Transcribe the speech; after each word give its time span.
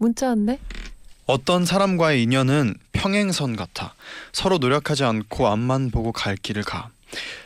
문자 0.00 0.28
왔네. 0.28 0.58
어떤 1.26 1.66
사람과의 1.66 2.22
인연은 2.22 2.74
평행선 2.92 3.54
같아. 3.54 3.94
서로 4.32 4.56
노력하지 4.56 5.04
않고 5.04 5.46
앞만 5.46 5.90
보고 5.90 6.10
갈 6.10 6.36
길을 6.36 6.62
가. 6.64 6.88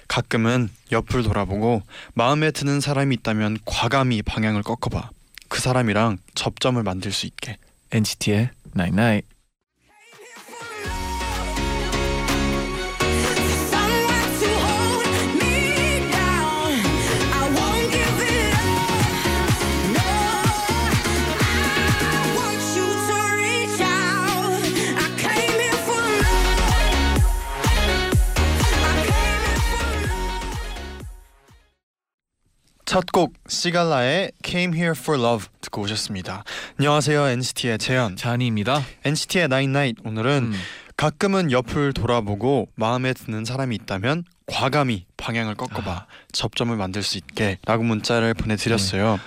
가끔은 0.07 0.71
옆을 0.93 1.25
돌아보고 1.25 1.83
마음에 2.15 2.53
드는 2.53 2.81
사람이 2.81 3.17
있다면 3.17 3.59
과감히 3.65 4.23
방향을 4.23 4.63
꺾어봐. 4.63 5.11
그 5.49 5.61
사람이랑 5.61 6.19
접점을 6.35 6.81
만들 6.83 7.11
수 7.11 7.27
있게. 7.27 7.59
NCT의 7.91 8.51
Night 8.77 8.95
Night. 8.95 8.95
Someone 8.95 9.34
첫 32.85 33.07
곡 33.13 33.33
시갈라의 33.49 34.33
Came 34.45 34.77
Here 34.77 34.95
for 34.97 35.19
Love 35.21 35.47
듣고 35.63 35.83
오셨습니다. 35.83 36.45
안녕하세요 36.79 37.27
NCT의 37.29 37.79
재현. 37.79 38.17
잔이입니다. 38.17 38.83
NCT의 39.05 39.45
Night 39.45 39.71
Night 39.71 40.03
오늘은 40.05 40.53
음, 40.53 40.61
가끔은 40.97 41.51
옆을 41.51 41.93
돌아보고 41.93 42.69
마음에 42.75 43.13
드는 43.15 43.45
사람이 43.45 43.75
있다면 43.77 44.25
과감히 44.47 45.07
방향을 45.17 45.55
꺾어봐 45.55 45.91
아. 45.91 46.07
접점을 46.33 46.75
만들 46.77 47.03
수 47.03 47.17
있게라고 47.19 47.83
문자를 47.83 48.35
보내드렸어요. 48.35 49.19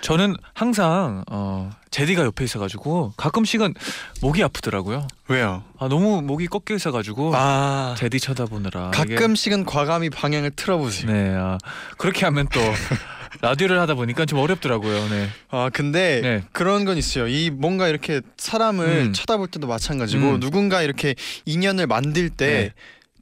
저는 0.00 0.36
항상 0.52 1.24
어, 1.30 1.70
제디가 1.90 2.22
옆에 2.24 2.44
있어가지고 2.44 3.14
가끔씩은 3.16 3.74
목이 4.20 4.42
아프더라고요. 4.42 5.06
왜요? 5.28 5.64
아 5.78 5.88
너무 5.88 6.22
목이 6.22 6.46
꺾여 6.46 6.76
있어가지고 6.76 7.32
아 7.34 7.94
제디 7.98 8.20
쳐다보느라 8.20 8.90
이게- 9.04 9.14
가끔씩은 9.14 9.64
과감히 9.64 10.10
방향을 10.10 10.50
틀어보세요. 10.52 11.10
네, 11.10 11.34
아, 11.36 11.58
그렇게 11.98 12.24
하면 12.26 12.48
또 12.52 12.60
라디오를 13.40 13.80
하다 13.80 13.94
보니까 13.94 14.24
좀 14.26 14.38
어렵더라고요. 14.38 15.08
네. 15.08 15.28
아 15.50 15.70
근데 15.72 16.20
네. 16.22 16.42
그런 16.52 16.84
건 16.84 16.96
있어요. 16.98 17.26
이 17.26 17.50
뭔가 17.50 17.88
이렇게 17.88 18.20
사람을 18.38 18.86
음. 19.08 19.12
쳐다볼 19.12 19.48
때도 19.48 19.66
마찬가지고 19.66 20.34
음. 20.34 20.40
누군가 20.40 20.82
이렇게 20.82 21.14
인연을 21.46 21.86
만들 21.86 22.28
때 22.30 22.46
네. 22.46 22.72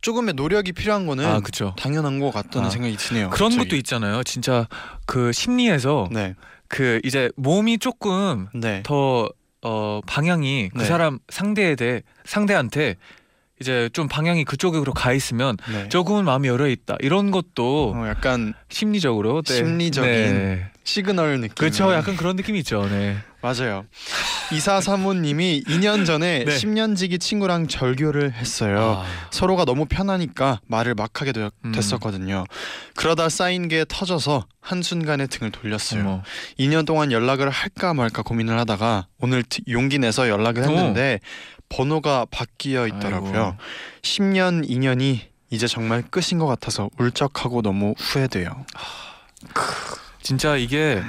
조금의 0.03 0.35
노력이 0.35 0.73
필요한 0.73 1.07
거는 1.07 1.25
아 1.25 1.41
그렇죠. 1.41 1.75
당연한 1.79 2.19
것 2.21 2.31
같다는 2.33 2.67
아, 2.67 2.71
생각이 2.71 2.97
드네요. 2.97 3.31
그런 3.31 3.51
갑자기. 3.51 3.69
것도 3.69 3.77
있잖아요. 3.77 4.23
진짜 4.25 4.67
그 5.07 5.33
심리에서 5.33 6.09
네, 6.11 6.35
그 6.69 7.01
이제 7.05 7.31
몸이 7.37 7.79
조금 7.79 8.49
네, 8.53 8.83
더 8.85 9.31
어, 9.63 10.01
방향이 10.07 10.71
그 10.75 10.79
네. 10.79 10.85
사람 10.85 11.19
상대에 11.29 11.77
대해 11.77 12.03
상대한테 12.25 12.97
이제 13.61 13.89
좀 13.93 14.09
방향이 14.09 14.45
그쪽으로 14.45 14.93
가 14.93 15.13
있으면 15.13 15.57
네. 15.71 15.89
조금은 15.89 16.25
마음이 16.25 16.49
열려 16.49 16.67
있다 16.67 16.97
이런 16.99 17.31
것도 17.31 17.93
어, 17.95 18.09
약간 18.09 18.55
심리적으로 18.69 19.43
네. 19.43 19.55
심리적인 19.55 20.11
네. 20.11 20.71
시그널 20.85 21.41
느낌. 21.41 21.55
그렇죠 21.55 21.93
약간 21.95 22.17
그런 22.17 22.37
느낌이 22.37 22.59
있죠 22.61 22.87
네 22.89 23.17
맞아요. 23.41 23.87
이사 24.53 24.81
사오님이 24.81 25.65
2년 25.67 26.07
전에 26.07 26.45
네. 26.47 26.57
10년지기 26.57 27.19
친구랑 27.21 27.67
절교를 27.67 28.35
했어요. 28.35 29.03
아, 29.05 29.07
서로가 29.33 29.65
너무 29.65 29.87
편하니까 29.87 30.61
말을 30.69 30.95
막 30.95 31.21
하게 31.21 31.33
되- 31.33 31.51
음. 31.65 31.73
됐었거든요. 31.73 32.45
그러다 32.95 33.29
쌓인 33.29 33.67
게 33.67 33.85
터져서 33.89 34.47
한순간에 34.61 35.27
등을 35.27 35.51
돌렸어요. 35.51 36.01
어머. 36.03 36.23
2년 36.61 36.87
동안 36.87 37.11
연락을 37.11 37.51
할까 37.51 37.95
말까 37.95 38.23
고민을 38.23 38.57
하다가 38.61 39.09
오늘 39.19 39.43
드- 39.43 39.63
용기 39.69 39.99
내서 39.99 40.29
연락을 40.29 40.63
했는데 40.63 41.19
번호가 41.69 42.27
바뀌어 42.31 42.87
있더라고요. 42.87 43.43
아이고. 43.45 43.57
10년 44.03 44.71
인연이 44.71 45.21
이제 45.51 45.67
정말 45.67 46.03
끝인 46.03 46.39
것 46.39 46.47
같아서 46.47 46.91
울적하고 46.99 47.63
너무 47.63 47.95
후회돼요. 47.99 48.65
진짜 50.23 50.57
이게 50.57 51.03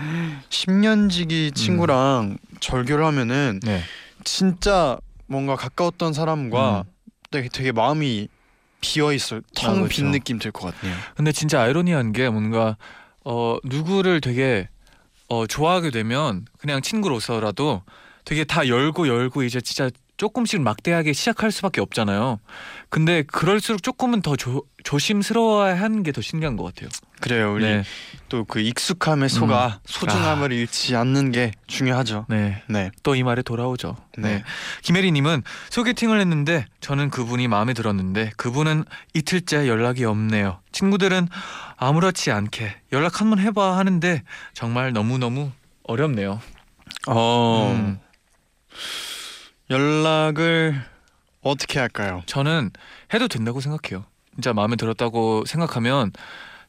10년지기 0.50 1.56
친구랑 1.56 2.38
절교를 2.60 3.06
하면은 3.06 3.60
네. 3.64 3.82
진짜 4.24 4.98
뭔가 5.28 5.56
가까웠던 5.56 6.14
사람과 6.14 6.84
음. 6.88 6.92
되게, 7.32 7.50
되게 7.50 7.72
마음이 7.72 8.28
비어 8.82 9.14
있어 9.14 9.38
아, 9.38 9.42
텅빈 9.56 9.88
그렇죠. 9.88 10.12
느낌 10.12 10.40
들 10.40 10.52
것 10.52 10.74
같네요. 10.76 10.98
근데 11.16 11.32
진짜 11.32 11.62
아이러니한 11.62 12.12
게 12.12 12.30
뭔가 12.30 12.78
어 13.24 13.58
누구를 13.64 14.20
되게 14.22 14.68
어 15.30 15.48
좋아하게 15.48 15.92
되면 15.92 16.46
그냥 16.60 16.82
친구로서라도 16.82 17.84
되게 18.26 18.44
다 18.44 18.68
열고 18.68 19.08
열고 19.08 19.44
이제 19.44 19.62
진짜 19.62 19.90
조금씩 20.24 20.62
막대하게 20.62 21.12
시작할 21.12 21.52
수밖에 21.52 21.82
없잖아요. 21.82 22.40
근데 22.88 23.24
그럴수록 23.24 23.84
조금은 23.84 24.22
더 24.22 24.38
조, 24.38 24.64
조심스러워야 24.86 25.78
하는 25.78 26.02
게 26.02 26.14
더 26.14 26.22
신기한 26.22 26.56
것 26.56 26.64
같아요. 26.64 26.90
그래요. 27.20 27.54
우리 27.54 27.66
네, 27.66 27.84
또그 28.30 28.62
익숙함에 28.62 29.28
속아 29.28 29.68
음. 29.68 29.80
소중함을 29.86 30.54
잃지 30.54 30.96
않는 30.96 31.32
게 31.34 31.52
중요하죠. 31.68 32.26
네. 32.30 32.64
네. 32.70 32.90
또 33.04 33.16
이 33.16 33.24
말에 33.24 33.42
돌아오죠. 33.42 33.98
네. 34.18 34.36
네. 34.36 34.44
김혜리님은 34.84 35.44
소개팅을 35.72 36.22
했는데 36.22 36.66
저는 36.80 37.10
그분이 37.10 37.50
마음에 37.50 37.74
들었는데 37.74 38.32
그분은 38.38 38.86
이틀째 39.14 39.68
연락이 39.68 40.06
없네요. 40.06 40.60
친구들은 40.72 41.28
아무렇지 41.76 42.32
않게 42.32 42.78
연락 42.94 43.20
한번 43.20 43.40
해봐 43.40 43.78
하는데 43.78 44.24
정말 44.54 44.94
너무 44.94 45.18
너무 45.18 45.52
어렵네요. 45.84 46.40
어. 47.08 47.74
음. 47.76 48.00
연락을 49.74 50.82
어떻게 51.42 51.80
할까요? 51.80 52.22
저는 52.26 52.72
해도 53.14 53.28
된다고 53.28 53.60
생각해요. 53.60 54.06
진짜 54.36 54.54
마음에 54.54 54.76
들었다고 54.76 55.44
생각하면 55.46 56.12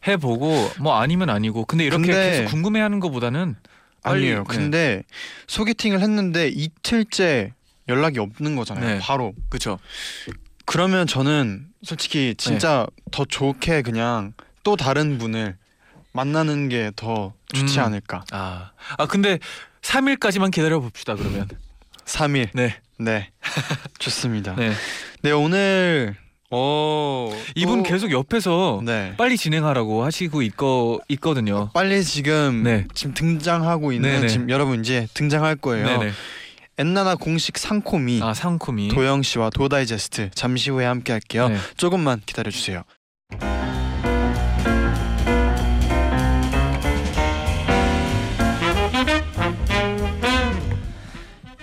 해보고 0.07 0.71
뭐 0.81 0.99
아니면 0.99 1.31
아니고 1.31 1.65
근데 1.67 1.85
이렇게 1.85 2.03
근데- 2.07 2.31
계속 2.41 2.51
궁금해하는 2.51 3.01
것보다는 3.01 3.57
빨리- 4.03 4.25
아니에요. 4.27 4.45
네. 4.45 4.57
근데 4.57 5.03
소개팅을 5.47 6.01
했는데 6.01 6.49
이틀째 6.49 7.53
연락이 7.89 8.19
없는 8.19 8.57
거잖아요. 8.57 8.95
네. 8.97 8.99
바로. 9.01 9.33
그렇죠. 9.49 9.79
그러면 10.67 11.07
저는 11.07 11.67
솔직히 11.83 12.35
진짜 12.37 12.87
네. 12.97 13.03
더 13.13 13.25
좋게 13.25 13.83
그냥 13.83 14.33
또 14.63 14.77
다른 14.77 15.19
분을 15.19 15.57
만나는 16.13 16.69
게 16.69 16.91
더 16.97 17.35
좋지 17.53 17.79
음. 17.79 17.85
않을까. 17.85 18.25
아, 18.33 18.73
아 18.99 19.07
근데 19.07 19.39
3일까지만 19.83 20.51
기다려 20.51 20.81
봅시다 20.81 21.15
그러면. 21.15 21.49
3일. 22.05 22.49
네, 22.55 22.77
네. 22.99 23.31
좋습니다. 23.99 24.55
네. 24.57 24.73
네. 25.23 25.31
오늘 25.33 26.17
어 26.51 27.31
이분 27.57 27.83
또- 27.83 27.89
계속 27.89 28.13
옆에서 28.13 28.81
네. 28.85 29.15
빨리 29.17 29.37
진행하라고 29.37 30.05
하시고 30.05 30.43
있거 30.43 31.01
있거든요. 31.09 31.71
빨리 31.73 32.05
지금 32.05 32.63
네. 32.63 32.87
지금 32.95 33.15
등장하고 33.15 33.93
있는 33.93 34.11
네네. 34.11 34.29
지금 34.29 34.51
여러분 34.51 34.81
이제 34.81 35.09
등장할 35.15 35.57
거예요. 35.57 35.87
네네. 35.87 36.13
엔나나 36.77 37.15
공식 37.15 37.57
상코미 37.59 38.21
아 38.23 38.35
상코미. 38.35 38.89
도영 38.89 39.23
씨와 39.23 39.51
도다이제스트 39.51 40.31
잠시 40.35 40.71
후에 40.71 40.85
함께 40.85 41.13
할게요. 41.13 41.49
네. 41.49 41.57
조금만 41.77 42.21
기다려 42.27 42.51
주세요. 42.51 42.83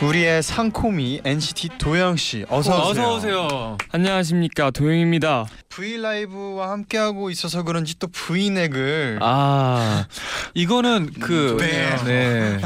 우리의 0.00 0.42
상코미 0.44 1.20
NCT 1.24 1.70
도영 1.78 2.16
씨 2.16 2.44
어서 2.48 2.90
오세요. 2.90 3.04
어서 3.04 3.16
오세요. 3.16 3.78
안녕하십니까 3.90 4.70
도영입니다. 4.70 5.46
V 5.70 6.00
라이브와 6.00 6.70
함께하고 6.70 7.30
있어서 7.30 7.64
그런지 7.64 7.98
또 7.98 8.06
V넥을 8.06 9.18
아 9.20 10.06
이거는 10.54 11.10
그 11.18 11.56
네. 11.58 11.96
네. 12.04 12.58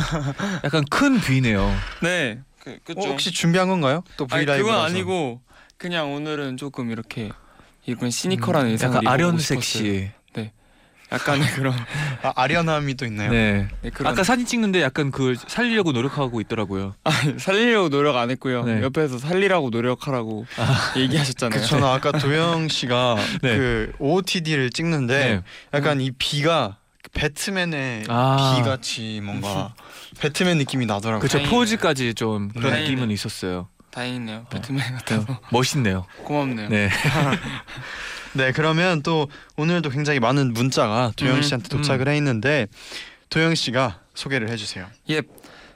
약간 0.62 0.84
큰 0.90 1.18
V네요. 1.20 1.74
네, 2.02 2.40
그, 2.62 2.78
어, 2.96 3.00
혹시 3.06 3.30
준비한 3.32 3.68
건가요? 3.68 4.02
또 4.18 4.26
V 4.26 4.36
아니 4.36 4.46
라이브 4.46 4.64
그건 4.66 4.84
아니고 4.84 5.40
그냥 5.78 6.12
오늘은 6.12 6.58
조금 6.58 6.90
이렇게 6.90 7.30
이런 7.86 8.10
시니컬한 8.10 8.66
의상을 8.66 8.92
음, 8.94 8.96
약간 8.96 9.02
입어보고 9.04 9.10
아련색 9.10 9.62
싶었어요. 9.62 9.92
씨. 9.92 10.10
약간의 11.12 11.46
그런 11.52 11.74
아, 12.22 12.32
아련함이 12.34 12.94
또 12.94 13.04
있나요? 13.04 13.30
네. 13.30 13.68
네, 13.82 13.90
그런 13.90 14.12
아까 14.12 14.24
사진 14.24 14.46
찍는데 14.46 14.82
약간 14.82 15.10
그 15.10 15.34
살리려고 15.46 15.92
노력하고 15.92 16.40
있더라고요. 16.40 16.94
아니, 17.04 17.38
살리려고 17.38 17.90
노력 17.90 18.16
안 18.16 18.30
했고요. 18.30 18.64
네. 18.64 18.82
옆에서 18.82 19.18
살리라고 19.18 19.70
노력하라고 19.70 20.46
얘기하셨잖아요. 20.96 21.60
그 21.60 21.66
저는 21.66 21.86
아까 21.86 22.12
도영 22.12 22.68
씨가 22.68 23.16
네. 23.42 23.56
그 23.56 23.92
OOTD를 23.98 24.70
찍는데 24.70 25.18
네. 25.18 25.42
약간 25.74 26.00
이 26.00 26.10
비가 26.12 26.76
배트맨의 27.12 28.04
아. 28.08 28.54
비 28.56 28.62
같이 28.62 29.20
뭔가 29.22 29.74
배트맨 30.20 30.56
느낌이 30.58 30.86
나더라고요. 30.86 31.20
그쵸 31.20 31.38
다행이네요. 31.38 31.58
포즈까지 31.58 32.14
좀 32.14 32.48
그런 32.48 32.70
다행이네. 32.70 32.90
느낌은 32.90 33.10
있었어요. 33.10 33.68
다행이네요. 33.90 34.46
배트맨 34.50 34.94
같아서 34.94 35.38
멋있네요. 35.50 36.06
고맙네요. 36.24 36.68
네. 36.70 36.88
네, 38.34 38.52
그러면 38.52 39.02
또 39.02 39.28
오늘도 39.56 39.90
굉장히 39.90 40.20
많은 40.20 40.52
문자가 40.52 41.12
도영 41.16 41.36
음, 41.36 41.42
씨한테 41.42 41.68
도착을 41.68 42.08
해 42.08 42.16
있는데 42.16 42.66
도영 43.28 43.54
씨가 43.54 44.00
소개를 44.14 44.48
해주세요. 44.50 44.86
예. 45.10 45.22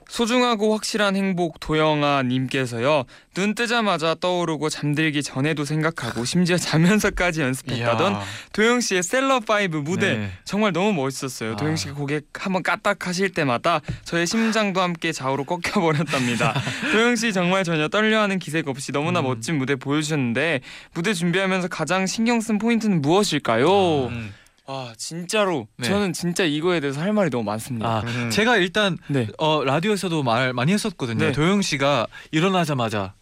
소중하고 0.08 0.74
확실한 0.74 1.16
행복 1.16 1.60
도영아 1.60 2.22
님께서요. 2.22 3.04
눈 3.34 3.54
뜨자마자 3.54 4.14
떠오르고 4.14 4.68
잠들기 4.68 5.22
전에도 5.22 5.64
생각하고 5.64 6.24
심지어 6.24 6.56
자면서까지 6.56 7.42
연습했다던 7.42 8.12
이야. 8.12 8.22
도영 8.52 8.80
씨의 8.80 9.02
셀럽 9.02 9.40
파이브 9.40 9.78
무대 9.78 10.16
네. 10.16 10.30
정말 10.44 10.72
너무 10.72 10.92
멋있었어요. 10.92 11.52
아. 11.52 11.56
도영 11.56 11.76
씨가 11.76 11.94
고개 11.94 12.20
한번 12.34 12.62
까딱 12.62 13.06
하실 13.06 13.30
때마다 13.30 13.80
저의 14.04 14.26
심장도 14.26 14.80
함께 14.80 15.12
좌우로 15.12 15.44
꺾여 15.44 15.80
버렸답니다. 15.80 16.54
도영 16.92 17.16
씨 17.16 17.32
정말 17.32 17.64
전혀 17.64 17.88
떨려하는 17.88 18.38
기색 18.38 18.68
없이 18.68 18.92
너무나 18.92 19.20
음. 19.20 19.24
멋진 19.24 19.58
무대 19.58 19.74
보여주셨는데 19.76 20.60
무대 20.94 21.14
준비하면서 21.14 21.68
가장 21.68 22.06
신경 22.06 22.40
쓴 22.40 22.58
포인트는 22.58 23.02
무엇일까요? 23.02 24.06
음. 24.06 24.32
아 24.68 24.92
진짜로 24.96 25.68
네. 25.76 25.86
저는 25.88 26.12
진짜 26.12 26.44
이거에 26.44 26.80
대해서 26.80 27.00
할 27.00 27.12
말이 27.12 27.30
너무 27.30 27.44
많습니다. 27.44 27.86
아 27.88 28.00
음. 28.00 28.30
제가 28.30 28.56
일단 28.56 28.98
네. 29.08 29.28
어 29.38 29.62
라디오에서도 29.64 30.22
말 30.22 30.52
많이 30.52 30.72
했었거든요. 30.72 31.26
네. 31.26 31.32
도영 31.32 31.62
씨가 31.62 32.06
일어나자마자 32.32 33.14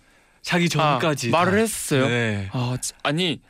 자기 0.43 0.69
전까지 0.69 1.29
아, 1.29 1.33
말을 1.33 1.53
다- 1.53 1.59
했어요. 1.59 2.07
네. 2.09 2.49
아 2.53 2.77
지- 2.81 2.93
아니 3.03 3.41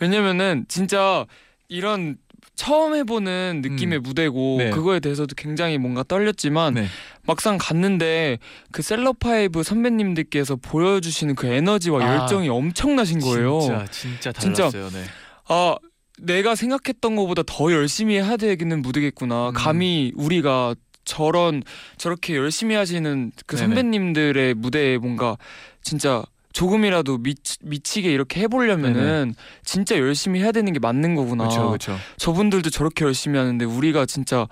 왜냐면은 0.00 0.64
진짜 0.68 1.26
이런 1.68 2.16
처음 2.56 2.94
해보는 2.94 3.62
느낌의 3.64 3.98
무대고 3.98 4.56
네. 4.58 4.70
그거에 4.70 5.00
대해서도 5.00 5.34
굉장히 5.34 5.76
뭔가 5.76 6.04
떨렸지만 6.04 6.74
네. 6.74 6.86
막상 7.26 7.58
갔는데 7.58 8.38
그 8.70 8.80
셀럽파이브 8.80 9.62
선배님들께서 9.64 10.56
보여주시는 10.56 11.34
그 11.34 11.48
에너지와 11.48 12.04
아, 12.04 12.16
열정이 12.20 12.48
엄청나신 12.48 13.20
거예요. 13.20 13.60
진짜 13.60 13.86
진짜 13.90 14.32
진짜. 14.32 14.70
달랐어요. 14.70 14.90
네. 14.90 15.04
아 15.48 15.74
내가 16.18 16.54
생각했던 16.54 17.16
것보다 17.16 17.42
더 17.46 17.72
열심히 17.72 18.14
해야 18.16 18.36
되겠는 18.36 18.82
무대겠구나. 18.82 19.48
음. 19.50 19.54
감히 19.54 20.12
우리가 20.14 20.74
저런 21.04 21.62
저렇게 21.98 22.36
열심히 22.36 22.74
하시는 22.74 23.32
그 23.46 23.56
네네. 23.56 23.66
선배님들의 23.66 24.54
무대에 24.54 24.98
뭔가 24.98 25.36
진짜 25.82 26.22
조금이라도 26.52 27.18
미, 27.18 27.34
미치게 27.62 28.10
이렇게 28.12 28.40
해보려면은 28.42 29.34
진짜 29.64 29.98
열심히 29.98 30.40
해야 30.40 30.52
되는 30.52 30.72
게 30.72 30.78
맞는 30.78 31.14
거구나. 31.16 31.44
그렇죠, 31.48 31.66
그렇죠. 31.66 31.96
저분들도 32.16 32.70
저렇게 32.70 33.04
열심히 33.04 33.38
하는데 33.38 33.64
우리가 33.64 34.06
진짜 34.06 34.46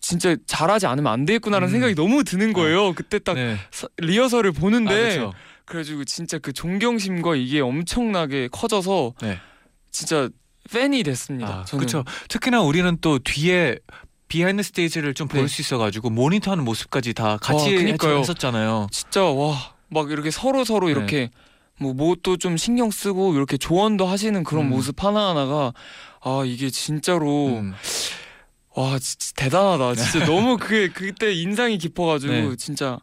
진짜 0.00 0.36
잘하지 0.46 0.86
않으면 0.86 1.12
안 1.12 1.26
되겠구나라는 1.26 1.68
음. 1.68 1.72
생각이 1.72 1.94
너무 1.94 2.24
드는 2.24 2.52
거예요. 2.54 2.94
그때 2.94 3.18
딱 3.18 3.34
네. 3.34 3.56
서- 3.70 3.88
리허설을 3.98 4.52
아, 4.56 4.58
보는데 4.58 4.94
그렇죠. 4.94 5.32
그래가지고 5.66 6.04
진짜 6.04 6.38
그 6.38 6.52
존경심과 6.52 7.36
이게 7.36 7.60
엄청나게 7.60 8.48
커져서 8.50 9.14
네. 9.20 9.38
진짜 9.90 10.30
팬이 10.72 11.02
됐습니다. 11.02 11.60
아, 11.60 11.64
저는. 11.64 11.86
그렇죠. 11.86 12.04
특히나 12.28 12.62
우리는 12.62 12.96
또 13.00 13.18
뒤에 13.18 13.78
behind 14.28 14.62
stage를 14.62 15.14
좀 15.14 15.27
볼 15.27 15.40
네. 15.42 15.48
수 15.48 15.62
있어가지고 15.62 16.10
모니터하는 16.10 16.64
모습까지 16.64 17.14
다 17.14 17.38
같이 17.38 17.74
와. 17.74 18.18
했었잖아요. 18.18 18.88
진짜 18.90 19.24
와 19.24 19.78
막 19.90 20.10
이렇게 20.10 20.30
서로 20.30 20.64
서로 20.64 20.86
네. 20.86 20.92
이렇게 20.92 21.30
뭐 21.78 21.94
뭣도 21.94 22.36
좀 22.36 22.56
신경 22.56 22.90
쓰고 22.90 23.34
이렇게 23.34 23.56
조언도 23.56 24.06
하시는 24.06 24.42
그런 24.44 24.66
음. 24.66 24.70
모습 24.70 25.02
하나 25.04 25.30
하나가 25.30 25.72
아 26.20 26.42
이게 26.44 26.70
진짜로 26.70 27.46
음. 27.58 27.74
와 28.74 28.98
진짜 28.98 29.32
대단하다. 29.36 29.94
진짜 29.94 30.26
너무 30.26 30.56
그게 30.56 30.88
그때 30.88 31.32
인상이 31.32 31.78
깊어가지고 31.78 32.32
네. 32.32 32.56
진짜 32.56 32.98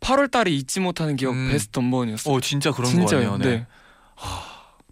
8월 0.00 0.30
달에 0.30 0.50
잊지 0.50 0.80
못하는 0.80 1.16
기억 1.16 1.32
음. 1.32 1.48
베스트 1.50 1.78
넘버원이었어요. 1.78 2.34
어 2.34 2.40
진짜 2.40 2.70
그런 2.70 2.90
진짜요. 2.90 3.30
거네요. 3.32 3.38
네. 3.38 3.56
네. 3.58 3.66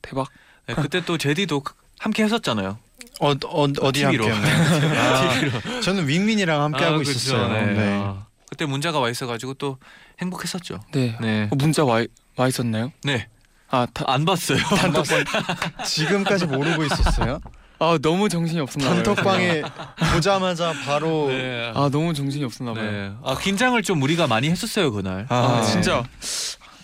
대박. 0.02 0.28
네, 0.66 0.74
그때 0.74 1.04
또 1.04 1.16
제디도 1.16 1.62
함께 1.98 2.24
했었잖아요. 2.24 2.78
어, 3.20 3.30
어 3.30 3.62
어디 3.80 4.00
TV로. 4.00 4.28
함께했나요? 4.28 4.98
아. 4.98 5.80
저는 5.80 6.08
윙민이랑 6.08 6.62
함께 6.62 6.84
하고 6.84 6.98
그쵸. 6.98 7.10
있었어요. 7.10 7.48
네. 7.48 7.72
네. 7.72 7.98
아, 8.02 8.26
그때 8.48 8.66
문자가 8.66 9.00
와 9.00 9.08
있어가지고 9.08 9.54
또 9.54 9.78
행복했었죠. 10.20 10.80
네. 10.92 11.16
네. 11.20 11.48
어, 11.50 11.56
문자 11.56 11.84
와, 11.84 12.04
와 12.36 12.48
있었나요? 12.48 12.92
네. 13.04 13.28
아, 13.68 13.86
다, 13.92 14.04
안 14.06 14.24
봤어요. 14.24 14.58
단톡방. 14.58 15.24
지금까지 15.84 16.46
모르고 16.46 16.84
있었어요. 16.84 17.40
아 17.78 17.98
너무 18.00 18.28
정신이 18.28 18.58
없었나 18.60 18.88
봐요. 18.88 19.02
단톡방에 19.02 19.62
보자마자 20.14 20.72
바로 20.86 21.28
네. 21.28 21.72
아 21.74 21.90
너무 21.92 22.14
정신이 22.14 22.42
없었나 22.44 22.72
봐요. 22.72 22.90
네. 22.90 23.12
아 23.22 23.36
긴장을 23.36 23.80
좀 23.82 24.00
우리가 24.00 24.26
많이 24.26 24.48
했었어요 24.48 24.92
그날. 24.92 25.26
아, 25.28 25.58
아, 25.58 25.62
진짜. 25.62 26.02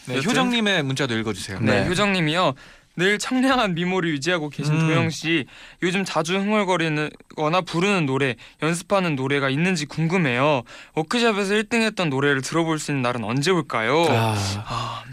네. 0.06 0.16
효정님의 0.16 0.82
문자도 0.82 1.16
읽어주세요. 1.16 1.60
네, 1.60 1.80
네. 1.82 1.88
효정님이요. 1.88 2.54
늘 2.96 3.18
청량한 3.18 3.74
미모를 3.74 4.10
유지하고 4.10 4.50
계신 4.50 4.74
음. 4.74 4.80
도영 4.88 5.10
씨 5.10 5.46
요즘 5.82 6.04
자주 6.04 6.38
흥얼거리거나 6.38 7.62
부르는 7.62 8.04
노래 8.06 8.36
연습하는 8.62 9.16
노래가 9.16 9.48
있는지 9.48 9.86
궁금해요. 9.86 10.62
워크숍에서 10.94 11.54
1등했던 11.54 12.08
노래를 12.10 12.42
들어볼 12.42 12.78
수 12.78 12.90
있는 12.90 13.02
날은 13.02 13.24
언제 13.24 13.50
올까요? 13.50 14.04
아, 14.10 14.36
아, 14.66 15.04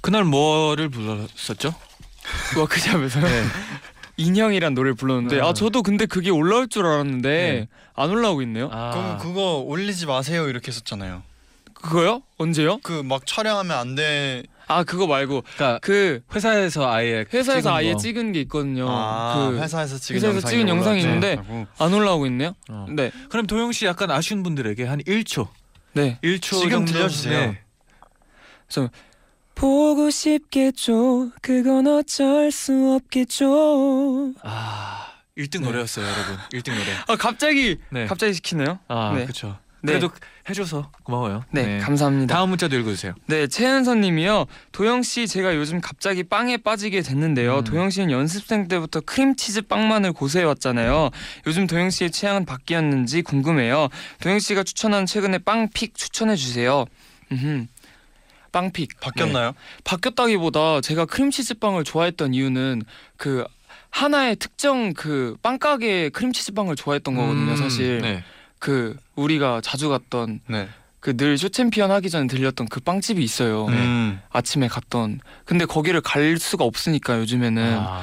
그날 0.00 0.24
뭐를 0.24 0.88
불렀었죠? 0.88 1.72
워크숍에서요. 2.58 3.24
네. 3.24 3.44
인형이란 4.16 4.74
노래를 4.74 4.94
불렀는데 4.94 5.36
네. 5.36 5.42
아 5.42 5.54
저도 5.54 5.82
근데 5.82 6.04
그게 6.06 6.30
올라올 6.30 6.68
줄 6.68 6.84
알았는데 6.84 7.28
네. 7.28 7.68
안 7.94 8.10
올라오고 8.10 8.42
있네요. 8.42 8.68
아, 8.72 8.90
그럼 8.90 9.18
그거 9.18 9.58
올리지 9.64 10.06
마세요 10.06 10.48
이렇게 10.48 10.68
했었잖아요. 10.68 11.22
그거요? 11.74 12.22
언제요? 12.36 12.78
그 12.82 13.02
막 13.02 13.24
촬영하면 13.24 13.78
안 13.78 13.94
돼. 13.94 14.42
아 14.70 14.84
그거 14.84 15.06
말고 15.06 15.42
그러니까 15.56 15.78
그 15.82 16.20
회사에서 16.34 16.90
아예 16.90 17.24
회사에서 17.32 17.60
찍은 17.62 17.72
아예 17.72 17.92
거. 17.92 17.98
찍은 17.98 18.32
게 18.32 18.40
있거든요. 18.42 18.86
아, 18.88 19.48
그 19.50 19.58
회사에서 19.58 19.98
찍은 19.98 20.16
회사에서 20.16 20.36
영상이 20.36 20.50
찍은 20.52 20.68
영상이 20.68 21.00
올라왔지. 21.02 21.06
있는데 21.06 21.34
하고. 21.42 21.66
안 21.78 21.92
올라오고 21.94 22.26
있네요. 22.26 22.54
어. 22.68 22.86
네, 22.88 23.10
그럼 23.28 23.46
도영 23.46 23.72
씨 23.72 23.86
약간 23.86 24.10
아쉬운 24.10 24.42
분들에게 24.42 24.84
한 24.84 25.00
1초, 25.02 25.48
네. 25.94 26.18
1초 26.22 26.42
지금 26.60 26.70
정도 26.70 26.92
들려주세요. 26.92 27.40
네. 27.52 27.60
보고 29.54 30.08
싶겠죠. 30.10 31.30
그건 31.42 31.86
어쩔 31.86 32.50
수 32.50 32.94
없겠죠. 33.02 34.32
아, 34.42 35.06
1등 35.36 35.60
네. 35.60 35.66
노래였어요, 35.66 36.06
여러분. 36.06 36.36
1등 36.52 36.70
노래. 36.72 36.86
아 37.08 37.16
갑자기 37.16 37.76
네. 37.90 38.06
갑자기 38.06 38.32
시키네요. 38.34 38.78
아, 38.88 39.12
네. 39.14 39.24
그렇죠. 39.24 39.58
네. 39.82 39.92
그래도 39.92 40.10
해줘서 40.48 40.90
고마워요. 41.04 41.44
네, 41.50 41.78
감사합니다. 41.78 42.34
다음 42.34 42.50
문자도 42.50 42.76
읽어주세요. 42.78 43.14
네, 43.26 43.46
최은선님이요. 43.46 44.46
도영 44.72 45.02
씨, 45.02 45.26
제가 45.26 45.54
요즘 45.56 45.80
갑자기 45.80 46.22
빵에 46.22 46.56
빠지게 46.58 47.02
됐는데요. 47.02 47.58
음. 47.58 47.64
도영 47.64 47.90
씨는 47.90 48.10
연습생 48.10 48.68
때부터 48.68 49.00
크림치즈 49.00 49.62
빵만을 49.62 50.12
고수해 50.12 50.44
왔잖아요. 50.44 51.10
요즘 51.46 51.66
도영 51.66 51.90
씨의 51.90 52.10
취향은 52.10 52.44
바뀌었는지 52.44 53.22
궁금해요. 53.22 53.88
도영 54.20 54.38
씨가 54.38 54.62
추천한 54.64 55.06
최근의 55.06 55.40
빵pick 55.40 55.94
추천해 55.94 56.36
주세요. 56.36 56.84
음, 57.32 57.68
빵pick 58.52 59.00
바뀌었나요? 59.00 59.52
네. 59.52 59.56
바뀌었다기보다 59.84 60.80
제가 60.80 61.06
크림치즈 61.06 61.54
빵을 61.54 61.84
좋아했던 61.84 62.34
이유는 62.34 62.82
그 63.16 63.44
하나의 63.90 64.36
특정 64.36 64.92
그 64.92 65.36
빵가게 65.42 66.10
크림치즈 66.10 66.52
빵을 66.52 66.76
좋아했던 66.76 67.14
거거든요. 67.14 67.52
음, 67.52 67.56
사실 67.56 67.98
네. 67.98 68.24
그 68.60 68.96
우리가 69.16 69.60
자주 69.62 69.88
갔던 69.88 70.40
네. 70.46 70.68
그 71.00 71.16
늘 71.16 71.38
쇼챔피언 71.38 71.90
하기 71.90 72.10
전에 72.10 72.26
들렸던 72.28 72.68
그 72.68 72.78
빵집이 72.78 73.22
있어요. 73.24 73.68
네. 73.68 73.76
음. 73.76 74.20
아침에 74.30 74.68
갔던. 74.68 75.20
근데 75.46 75.64
거기를 75.64 76.02
갈 76.02 76.38
수가 76.38 76.64
없으니까 76.64 77.18
요즘에는 77.20 77.78
아, 77.80 78.02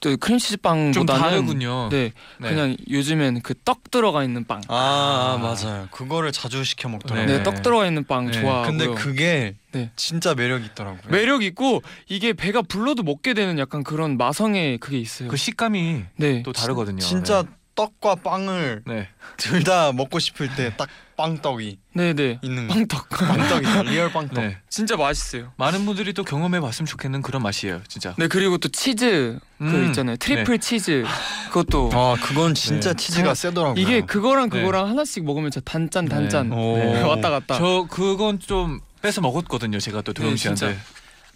또 0.00 0.16
크림치즈 0.16 0.56
좀 0.56 0.62
빵보다는 0.62 1.20
다르군요. 1.20 1.88
네, 1.90 2.12
네. 2.38 2.48
그냥 2.48 2.76
요즘엔 2.90 3.40
그 3.42 3.54
떡 3.64 3.90
들어가 3.90 4.24
있는 4.24 4.44
빵. 4.44 4.60
아, 4.68 5.36
아. 5.36 5.38
맞아요. 5.38 5.88
그거를 5.90 6.32
자주 6.32 6.64
시켜 6.64 6.88
먹더라고요. 6.88 7.26
네, 7.26 7.38
네. 7.38 7.42
떡 7.42 7.62
들어가 7.62 7.86
있는 7.86 8.04
빵 8.04 8.26
네. 8.26 8.32
좋아하고요. 8.32 8.66
근데 8.66 8.86
그게 9.00 9.54
네. 9.72 9.90
진짜 9.96 10.34
매력 10.34 10.64
있더라고요. 10.64 11.00
매력 11.08 11.42
있고 11.42 11.82
이게 12.08 12.32
배가 12.32 12.62
불러도 12.62 13.02
먹게 13.02 13.34
되는 13.34 13.58
약간 13.58 13.84
그런 13.84 14.16
마성의 14.16 14.78
그게 14.78 14.98
있어요. 14.98 15.28
그 15.28 15.36
식감이 15.36 16.04
네. 16.16 16.42
또 16.42 16.52
다르거든요. 16.52 16.98
진짜 16.98 17.44
떡과 17.74 18.16
빵을 18.16 18.82
네. 18.86 19.08
둘 19.36 19.64
다 19.64 19.92
먹고 19.92 20.18
싶을 20.18 20.54
때 20.54 20.74
딱 20.76 20.88
빵떡이 21.16 21.78
네, 21.94 22.12
네. 22.12 22.38
있는 22.42 22.66
거. 22.66 22.74
빵떡. 22.74 23.08
빵떡이죠. 23.14 23.82
real 23.84 24.10
빵떡. 24.12 24.34
네. 24.34 24.58
진짜 24.68 24.96
맛있어요. 24.96 25.52
많은 25.56 25.86
분들이 25.86 26.12
또 26.12 26.24
경험해 26.24 26.58
봤으면 26.60 26.86
좋겠는 26.86 27.22
그런 27.22 27.40
맛이에요, 27.42 27.82
진짜. 27.86 28.14
네, 28.18 28.26
그리고 28.26 28.58
또 28.58 28.68
치즈 28.68 29.38
그 29.58 29.64
음. 29.64 29.86
있잖아요. 29.86 30.16
트리플 30.16 30.58
치즈. 30.58 31.04
그것도 31.48 31.90
아, 31.92 32.16
그건 32.20 32.54
진짜 32.54 32.90
네. 32.92 32.96
치즈가 32.96 33.34
세더라고요. 33.34 33.80
이게 33.80 34.00
그거랑 34.00 34.50
네. 34.50 34.58
그거랑 34.58 34.88
하나씩 34.88 35.24
먹으면 35.24 35.52
진짜 35.52 35.64
단짠 35.70 36.06
단짠. 36.06 36.50
네. 36.50 36.56
오. 36.56 36.76
네. 36.78 37.02
왔다 37.02 37.30
갔다. 37.30 37.58
저 37.58 37.86
그건 37.88 38.40
좀 38.40 38.80
뺏어 39.00 39.20
먹었거든요, 39.20 39.78
제가 39.78 40.02
또 40.02 40.12
도영 40.12 40.30
네, 40.30 40.36
씨한테. 40.36 40.76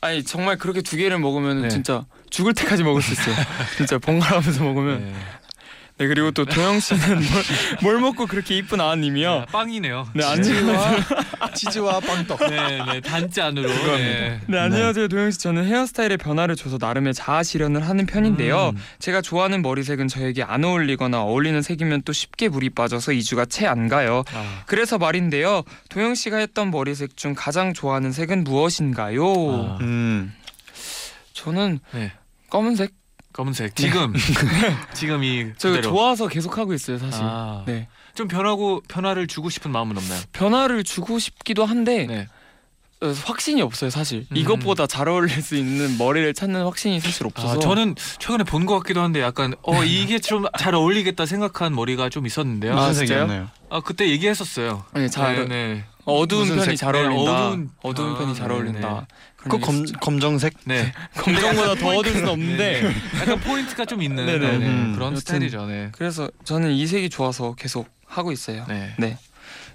아니 0.01 0.25
정말 0.25 0.57
그렇게 0.59 0.81
두 0.83 0.97
개를 0.97 1.19
먹으면 1.19 1.63
네. 1.63 1.69
진짜 1.69 2.05
죽을 2.31 2.53
때까지 2.55 2.83
먹을 2.83 3.01
수 3.03 3.13
있어요. 3.13 3.35
진짜 3.77 3.99
번갈아가면서 3.99 4.63
먹으면. 4.65 5.15
네. 5.99 6.05
네 6.05 6.07
그리고 6.07 6.31
또 6.31 6.45
도영 6.45 6.79
씨는 6.81 7.01
뭘, 7.19 7.45
뭘 7.83 8.01
먹고 8.01 8.27
그렇게 8.27 8.57
이쁜 8.57 8.81
아님이요. 8.81 9.35
네, 9.41 9.47
빵이네요. 9.53 10.09
네 10.15 10.25
안녕하세요. 10.25 11.05
치즈와 11.55 11.99
빵떡. 12.01 12.39
네, 12.51 12.83
네, 12.85 13.01
단짠으로. 13.01 13.69
네. 13.69 14.41
네 14.47 14.59
안녕하세요 14.59 15.09
도영 15.09 15.31
씨. 15.33 15.41
저는 15.41 15.65
헤어스타일의 15.67 16.19
변화를 16.19 16.55
줘서 16.57 16.79
나름의 16.81 17.15
자아 17.15 17.43
실현을 17.43 17.87
하는 17.89 18.07
편인데요. 18.07 18.71
음. 18.75 18.79
제가 19.01 19.21
좋아하는 19.23 19.61
머리색은 19.63 20.07
저에게 20.09 20.43
안 20.45 20.65
어울리거나 20.65 21.21
어울리는 21.23 21.61
색이면 21.63 22.03
또 22.05 22.13
쉽게 22.13 22.49
물이 22.49 22.71
빠져서 22.71 23.13
2주가 23.13 23.49
채 23.49 23.67
안 23.69 23.89
가요. 23.89 24.23
아, 24.33 24.63
그래서 24.67 24.97
말인데요. 24.97 25.63
도영 25.91 26.15
씨가 26.15 26.39
했던 26.39 26.71
머리색 26.71 27.17
중 27.19 27.35
가장 27.37 27.75
좋아하는 27.75 28.13
색은 28.13 28.45
무엇인가요? 28.45 29.25
아. 29.25 29.79
음. 29.83 30.33
저는 31.35 31.81
네. 31.93 32.13
검은색. 32.51 32.93
검은색. 33.39 33.77
지금 33.77 34.13
지금 34.95 35.23
이 35.23 35.45
네. 35.45 35.53
저 35.59 35.69
그대로. 35.71 35.91
좋아서 35.91 36.27
계속 36.27 36.59
하고 36.59 36.75
있어요 36.75 36.99
사실. 36.99 37.21
아, 37.23 37.63
네. 37.67 37.87
좀 38.17 38.27
변하고 38.27 38.83
변화를 38.89 39.29
주고 39.29 39.49
싶은 39.49 39.71
마음은 39.71 39.97
없나요? 39.97 40.21
변화를 40.33 40.83
주고 40.83 41.21
싶기도 41.21 41.65
한데 41.65 42.07
네. 42.07 42.27
어, 43.01 43.13
확신이 43.27 43.63
없어요 43.63 43.91
사실. 43.91 44.27
음. 44.33 44.37
이것보다 44.37 44.89
잘 44.89 45.09
어울릴 45.09 45.41
수 45.41 45.55
있는 45.55 45.97
머리를 45.99 46.35
찾는 46.35 46.65
확신이 46.65 46.99
사실 46.99 47.27
없어서. 47.27 47.55
아, 47.55 47.59
저는 47.61 47.95
최근에 48.19 48.43
본 48.43 48.67
것 48.67 48.77
같기도 48.81 49.03
한데 49.03 49.21
약간 49.21 49.55
어 49.63 49.83
이게 49.87 50.19
좀 50.19 50.45
잘 50.59 50.75
어울리겠다 50.75 51.25
생각한 51.25 51.77
머리가 51.77 52.09
좀 52.09 52.27
있었는데요. 52.27 52.73
아, 52.77 52.89
무슨 52.89 53.07
진짜요? 53.07 53.21
색이었나요? 53.29 53.49
아 53.71 53.81
그때 53.81 54.09
얘기했었어요. 54.11 54.85
네, 54.95 55.07
잘 55.09 55.37
네, 55.37 55.45
네. 55.47 55.85
어두운 56.07 56.49
편이 56.49 56.63
색? 56.65 56.77
잘 56.77 56.93
네, 56.95 57.03
어울린다. 57.05 57.33
어두운- 57.51 57.71
어두운, 57.85 58.15
아, 58.15 58.19
편이 58.19 58.35
잘 58.35 58.49
네, 58.49 58.55
어울린다. 58.55 59.07
그 59.39 59.59
검, 59.61 59.85
검정색? 60.01 60.55
네. 60.65 60.93
검정보다 61.17 61.75
더 61.77 61.89
어두울 61.97 62.15
수는 62.17 62.29
없는데 62.29 62.83
네. 62.83 62.93
약간 63.21 63.41
포인트가 63.41 63.85
좀 63.85 64.03
있는 64.03 64.27
네네. 64.27 64.39
네, 64.39 64.59
네. 64.59 64.67
음. 64.67 64.93
그런 64.95 65.11
여튼- 65.13 65.21
스타일이죠. 65.21 65.67
네. 65.67 65.89
그래서 65.93 66.29
저는 66.45 66.73
이 66.73 66.87
색이 66.87 67.09
좋아서 67.09 67.55
계속 67.55 67.89
하고 68.07 68.33
있어요. 68.33 68.65
네. 68.69 68.95
네. 68.99 69.17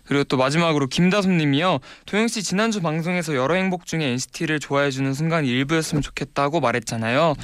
그리고 0.05 0.25
또 0.25 0.35
마지막으로 0.35 0.87
김다솜님이요. 0.87 1.79
도영 2.07 2.27
씨 2.27 2.43
지난주 2.43 2.81
방송에서 2.81 3.35
여러 3.35 3.53
행복 3.55 3.85
중에 3.85 4.03
NCT를 4.03 4.59
좋아해주는 4.59 5.13
순간이 5.13 5.47
일부였으면 5.47 6.01
좋겠다고 6.01 6.59
말했잖아요. 6.59 7.35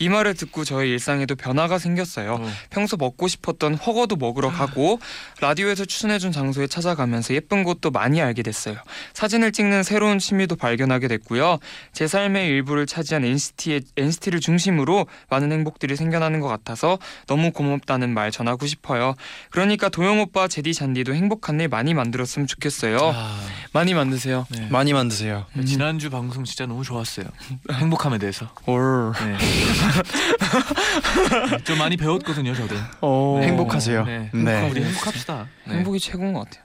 이 0.00 0.08
말을 0.08 0.34
듣고 0.34 0.64
저의 0.64 0.90
일상에도 0.90 1.36
변화가 1.36 1.78
생겼어요. 1.78 2.38
어. 2.40 2.52
평소 2.70 2.96
먹고 2.96 3.28
싶었던 3.28 3.74
허거도 3.76 4.16
먹으러 4.16 4.50
가고 4.50 4.98
라디오에서 5.40 5.84
추천해준 5.84 6.32
장소에 6.32 6.66
찾아가면서 6.66 7.34
예쁜 7.34 7.62
곳도 7.62 7.90
많이 7.90 8.20
알게 8.20 8.42
됐어요. 8.42 8.76
사진을 9.14 9.52
찍는 9.52 9.82
새로운 9.82 10.18
취미도 10.18 10.56
발견하게 10.56 11.08
됐고요. 11.08 11.58
제 11.92 12.06
삶의 12.06 12.48
일부를 12.48 12.86
차지한 12.86 13.24
NCT의 13.24 13.82
NCT를 13.96 14.40
중심으로 14.40 15.06
많은 15.30 15.52
행복들이 15.52 15.96
생겨나는 15.96 16.40
것 16.40 16.48
같아서 16.48 16.98
너무 17.26 17.52
고맙다는 17.52 18.12
말 18.12 18.30
전하고 18.30 18.66
싶어요. 18.66 19.14
그러니까 19.50 19.88
도영 19.88 20.20
오빠, 20.20 20.48
제디 20.48 20.74
잔디도 20.74 21.14
행복한 21.14 21.60
일 21.60 21.68
많이 21.68 21.94
만들었으면 21.94 22.46
좋겠어요. 22.46 22.98
아, 23.14 23.40
많이 23.72 23.94
만드세요. 23.94 24.46
네. 24.50 24.68
많이 24.70 24.92
만드세요. 24.92 25.46
음. 25.56 25.64
지난주 25.64 26.10
방송 26.10 26.44
진짜 26.44 26.66
너무 26.66 26.84
좋았어요. 26.84 27.26
행복함에 27.72 28.18
대해서. 28.18 28.48
올. 28.66 29.12
네. 29.12 29.38
좀 31.64 31.78
많이 31.78 31.96
배웠거든요, 31.96 32.54
저도. 32.54 32.74
어. 33.00 33.40
행복하세요. 33.42 34.04
네. 34.04 34.30
네. 34.32 34.70
우리 34.70 34.82
행복합시다. 34.82 35.27
네. 35.66 35.74
행복이 35.74 35.98
최고인 36.00 36.32
것 36.32 36.44
같아요. 36.44 36.64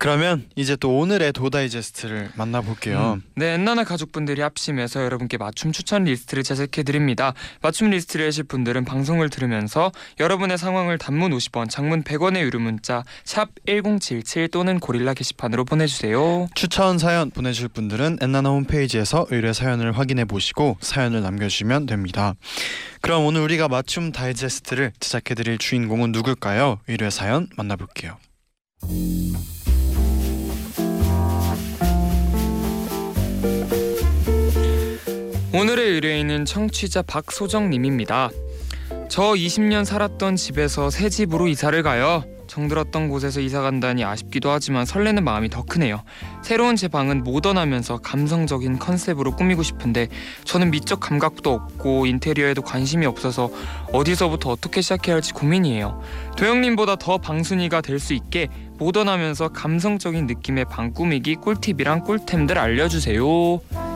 그러면 0.00 0.48
이제 0.56 0.76
또 0.76 0.98
오늘의 0.98 1.32
DO 1.34 1.45
다이제스트를 1.45 2.30
만나볼게요. 2.34 3.20
네, 3.36 3.54
엔나나 3.54 3.84
가족분들이 3.84 4.40
합심해서 4.40 5.04
여러분께 5.04 5.36
맞춤 5.36 5.72
추천 5.72 6.04
리스트를 6.04 6.42
제작해 6.42 6.82
드립니다. 6.82 7.34
맞춤 7.60 7.90
리스트를 7.90 8.26
하실 8.26 8.44
분들은 8.44 8.86
방송을 8.86 9.28
들으면서 9.28 9.92
여러분의 10.20 10.56
상황을 10.56 10.96
단문 10.96 11.32
50원, 11.32 11.68
장문 11.68 12.02
100원의 12.02 12.40
유료 12.40 12.58
문자 12.58 13.04
샵 13.24 13.50
#1077 13.66 14.50
또는 14.50 14.80
고릴라 14.80 15.12
게시판으로 15.12 15.66
보내주세요. 15.66 16.48
추천 16.54 16.98
사연 16.98 17.30
보내실 17.30 17.68
분들은 17.68 18.18
엔나나 18.22 18.48
홈페이지에서 18.48 19.26
의뢰 19.30 19.52
사연을 19.52 19.92
확인해 19.92 20.24
보시고 20.24 20.78
사연을 20.80 21.20
남겨주시면 21.22 21.86
됩니다. 21.86 22.34
그럼 23.02 23.26
오늘 23.26 23.42
우리가 23.42 23.68
맞춤 23.68 24.12
다이제스트를 24.12 24.92
제작해 24.98 25.34
드릴 25.34 25.58
주인공은 25.58 26.12
누굴까요? 26.12 26.80
의뢰 26.88 27.10
사연 27.10 27.48
만나볼게요. 27.56 28.16
오늘의 35.54 35.92
의뢰인은 35.92 36.44
청취자 36.44 37.02
박소정님입니다. 37.02 38.30
저 39.08 39.22
20년 39.22 39.84
살았던 39.84 40.36
집에서 40.36 40.90
새 40.90 41.08
집으로 41.08 41.46
이사를 41.46 41.80
가요. 41.82 42.24
정들었던 42.46 43.08
곳에서 43.08 43.40
이사 43.40 43.60
간다니 43.62 44.04
아쉽기도 44.04 44.50
하지만 44.50 44.84
설레는 44.84 45.24
마음이 45.24 45.48
더 45.50 45.62
크네요. 45.62 46.02
새로운 46.42 46.76
제 46.76 46.88
방은 46.88 47.24
모던하면서 47.24 47.98
감성적인 47.98 48.78
컨셉으로 48.78 49.34
꾸미고 49.36 49.62
싶은데 49.62 50.08
저는 50.44 50.70
미적 50.70 51.00
감각도 51.00 51.52
없고 51.52 52.06
인테리어에도 52.06 52.62
관심이 52.62 53.06
없어서 53.06 53.50
어디서부터 53.92 54.50
어떻게 54.50 54.80
시작해야 54.80 55.14
할지 55.14 55.32
고민이에요. 55.32 56.02
도영님보다 56.36 56.96
더 56.96 57.18
방순이가 57.18 57.80
될 57.80 57.94
수 57.98 58.12
있게 58.12 58.48
모던하면서 58.76 59.48
감성적인 59.48 60.26
느낌의 60.26 60.66
방 60.66 60.92
꾸미기 60.92 61.36
꿀팁이랑 61.36 62.00
꿀템들 62.04 62.58
알려주세요. 62.58 63.93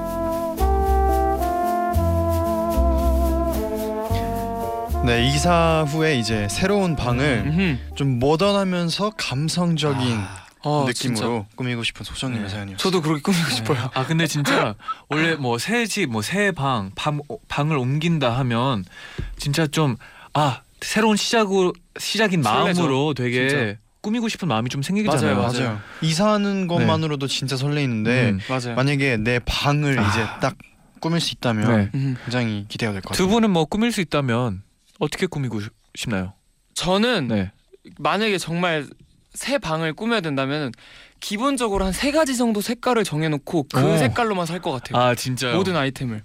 네 5.09 5.27
이사 5.27 5.87
후에 5.89 6.19
이제 6.19 6.47
새로운 6.51 6.95
방을 6.95 7.45
음흠. 7.47 7.95
좀 7.97 8.19
모던하면서 8.19 9.13
감성적인 9.17 10.19
아, 10.65 10.85
느낌으로 10.87 10.93
진짜. 10.93 11.45
꾸미고 11.57 11.83
싶은 11.83 12.05
소정님의 12.05 12.43
네. 12.45 12.49
사연이었어요. 12.51 12.77
저도 12.77 13.01
그렇게 13.01 13.23
꾸미고 13.23 13.49
싶어요. 13.49 13.91
아 13.95 14.05
근데 14.07 14.27
진짜 14.27 14.75
원래 15.09 15.35
뭐 15.35 15.57
새 15.59 15.87
집 15.87 16.11
뭐 16.11 16.21
새방 16.21 16.91
방, 16.95 17.21
방을 17.49 17.79
옮긴다 17.79 18.37
하면 18.39 18.85
진짜 19.39 19.67
좀 19.67 19.97
아 20.35 20.61
새로운 20.83 21.17
시작으로 21.17 21.73
시작인 21.99 22.43
설레죠. 22.43 22.81
마음으로 22.83 23.15
되게 23.15 23.49
진짜. 23.49 23.75
꾸미고 24.03 24.29
싶은 24.29 24.47
마음이 24.47 24.69
좀 24.69 24.83
생기잖아요. 24.83 25.37
맞아요, 25.37 25.53
맞아요. 25.59 25.81
이사하는 26.03 26.67
것만으로도 26.69 27.27
진짜 27.29 27.57
설레이는데 27.57 28.31
음. 28.33 28.41
맞아요. 28.49 28.77
만약에 28.77 29.17
내 29.17 29.39
방을 29.47 29.99
아. 29.99 30.07
이제 30.09 30.21
딱 30.43 30.55
꾸밀 31.01 31.21
수 31.21 31.33
있다면 31.35 31.77
네. 31.77 31.91
음. 31.95 32.17
굉장히 32.25 32.67
기대가 32.69 32.93
될 32.93 33.01
것 33.01 33.11
같아요. 33.13 33.27
두 33.27 33.33
분은 33.33 33.51
뭐 33.51 33.65
꾸밀 33.65 33.91
수 33.91 34.03
있다면 34.03 34.63
어떻게 34.99 35.27
꾸미고 35.27 35.61
싶- 35.61 35.73
싶나요? 35.95 36.33
저는 36.75 37.29
네. 37.29 37.53
만약에 37.99 38.39
정말 38.39 38.87
새 39.35 39.59
방을 39.59 39.93
꾸며야 39.95 40.21
된다면 40.21 40.73
기본적으로 41.21 41.85
한 41.85 41.93
세 41.93 42.11
가지 42.13 42.37
정도 42.37 42.61
색깔을 42.61 43.05
정해놓고 43.05 43.67
그 43.73 43.95
오. 43.95 43.97
색깔로만 43.99 44.47
살 44.47 44.61
것 44.61 44.71
같아요. 44.73 45.01
아 45.03 45.15
진짜요. 45.15 45.57
모든 45.57 45.77
아이템을. 45.77 46.23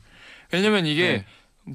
왜냐면 0.51 0.85
이게 0.85 1.07
네. 1.19 1.25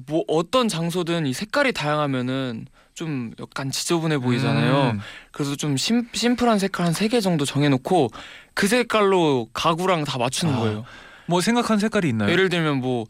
뭐 0.07 0.23
어떤 0.27 0.67
장소든 0.67 1.25
이 1.25 1.33
색깔이 1.33 1.71
다양하면은 1.73 2.67
좀 2.93 3.31
약간 3.39 3.71
지저분해 3.71 4.19
보이잖아요. 4.19 4.91
음. 4.91 4.99
그래서 5.31 5.55
좀 5.55 5.77
심, 5.77 6.07
심플한 6.13 6.59
색깔 6.59 6.85
한 6.85 6.93
세 6.93 7.07
개 7.07 7.19
정도 7.21 7.45
정해놓고 7.45 8.09
그 8.53 8.67
색깔로 8.67 9.49
가구랑 9.53 10.03
다 10.03 10.17
맞추는 10.17 10.53
아, 10.53 10.59
거예요. 10.59 10.85
뭐 11.25 11.41
생각한 11.41 11.79
색깔이 11.79 12.07
있나요? 12.09 12.29
예를 12.31 12.49
들면 12.49 12.79
뭐 12.79 13.05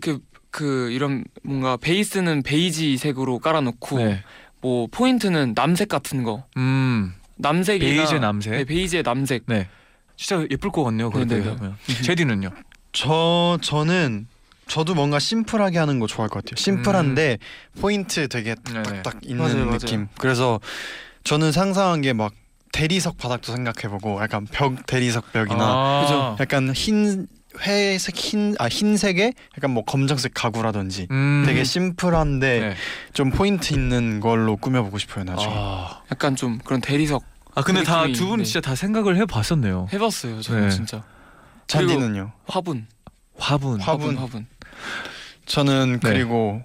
그 0.00 0.18
그 0.52 0.90
이런 0.92 1.24
뭔가 1.42 1.76
베이스는 1.76 2.42
베이지색으로 2.42 3.40
깔아놓고 3.40 3.98
네. 3.98 4.22
뭐 4.60 4.86
포인트는 4.90 5.54
남색 5.56 5.88
같은 5.88 6.22
거 6.22 6.44
음. 6.56 7.14
남색이나 7.36 7.90
베이지 7.96 8.20
남색. 8.20 8.52
네, 8.52 8.64
베이지의 8.64 9.02
남색 9.02 9.44
네. 9.46 9.68
진짜 10.16 10.46
예쁠 10.50 10.70
것 10.70 10.84
같네요. 10.84 11.10
그렇게 11.10 11.34
네네네. 11.34 11.56
하면. 11.56 11.76
제디는요? 12.04 12.50
저 12.92 13.58
저는 13.62 14.28
저도 14.68 14.94
뭔가 14.94 15.18
심플하게 15.18 15.78
하는 15.78 15.98
거 15.98 16.06
좋아할 16.06 16.28
것 16.28 16.44
같아요. 16.44 16.56
심플한데 16.56 17.38
포인트 17.80 18.28
되게 18.28 18.54
네네. 18.54 18.82
딱딱 19.02 19.20
있는 19.24 19.38
맞아요, 19.42 19.64
맞아요. 19.64 19.78
느낌. 19.78 20.06
그래서 20.18 20.60
저는 21.24 21.50
상상한 21.50 22.02
게 22.02 22.12
막 22.12 22.32
대리석 22.72 23.18
바닥도 23.18 23.52
생각해보고 23.52 24.20
약간 24.22 24.46
벽 24.50 24.86
대리석 24.86 25.32
벽이나 25.32 25.56
아. 25.62 26.36
약간 26.40 26.72
흰 26.72 27.26
회색 27.60 28.16
흰 28.16 28.54
아 28.58 28.68
흰색에 28.68 29.32
약간 29.56 29.70
뭐 29.70 29.84
검정색 29.84 30.32
가구라든지 30.34 31.06
음. 31.10 31.44
되게 31.46 31.64
심플한데 31.64 32.60
네. 32.60 32.74
좀 33.12 33.30
포인트 33.30 33.72
있는 33.74 34.20
걸로 34.20 34.56
꾸며보고 34.56 34.98
싶어요 34.98 35.24
나중에. 35.24 35.52
아, 35.54 36.00
약간 36.10 36.34
좀 36.36 36.58
그런 36.64 36.80
대리석 36.80 37.22
아 37.54 37.62
근데 37.62 37.80
그다두 37.80 38.28
분. 38.28 38.44
진짜 38.44 38.60
다 38.60 38.74
생각을 38.74 39.16
해봤었네요. 39.18 39.88
해봤어요. 39.92 40.40
저는 40.40 40.68
네. 40.68 40.70
진짜 40.70 41.02
잔디는요? 41.66 42.32
화분, 42.46 42.86
화분. 43.38 43.80
화분. 43.80 44.16
화분. 44.16 44.46
저는 45.46 46.00
네. 46.02 46.10
그리고 46.10 46.62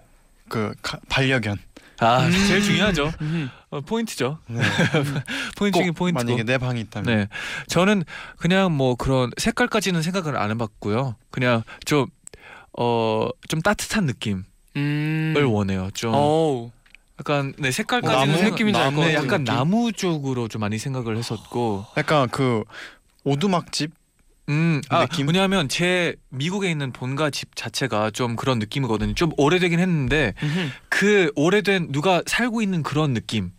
그 0.50 0.74
가- 0.82 1.00
반려견. 1.10 1.58
아 2.00 2.25
음. 2.25 2.32
제일 2.32 2.62
중요하죠. 2.62 3.12
음. 3.22 3.50
어, 3.70 3.82
포인트죠. 3.82 4.38
네. 4.48 4.60
포인트 5.58 5.80
중에 5.80 5.89
꼭 5.89 5.96
포인트고. 5.96 6.24
만약에 6.25 6.44
내 6.44 6.58
방이 6.58 6.80
있다면. 6.82 7.16
네, 7.16 7.27
저는 7.68 8.04
그냥 8.38 8.72
뭐 8.72 8.96
그런 8.96 9.32
색깔까지는 9.38 10.01
생각을 10.01 10.38
안 10.38 10.51
해봤고요. 10.51 11.16
그냥 11.32 11.63
좀 11.86 12.08
어, 12.77 13.27
좀 13.48 13.62
따뜻한 13.62 14.06
느낌을 14.06 14.44
음. 14.75 15.36
원해요. 15.50 15.89
좀 15.94 16.13
어우. 16.13 16.72
약간 17.20 17.54
네 17.58 17.70
어, 17.70 17.72
색깔까지는 17.72 18.36
나무 18.38 18.50
느낌인지 18.51 18.80
약간 18.80 19.44
느낌. 19.44 19.44
나무 19.46 19.92
쪽으로 19.92 20.48
좀 20.48 20.62
많이 20.62 20.77
생각을 20.77 21.18
했었고. 21.18 21.86
약간 21.98 22.30
그 22.30 22.63
오두막집 23.24 23.92
음, 24.50 24.82
아, 24.89 25.01
느낌? 25.01 25.25
뭐냐면 25.25 25.68
제 25.68 26.16
미국에 26.30 26.72
있는 26.72 26.92
본가 26.94 27.30
집 27.32 27.56
자체가 27.56 28.12
좀 28.12 28.36
그런 28.36 28.60
느낌이거든요. 28.60 29.13
좀 29.13 29.32
오래되긴 29.38 29.80
했는데 29.80 30.34
음흠. 30.42 30.70
그 30.89 31.32
오래된 31.36 31.92
누가 31.92 32.22
살고 32.25 32.62
있는 32.62 32.82
그런 32.84 33.13
느낌을 33.13 33.51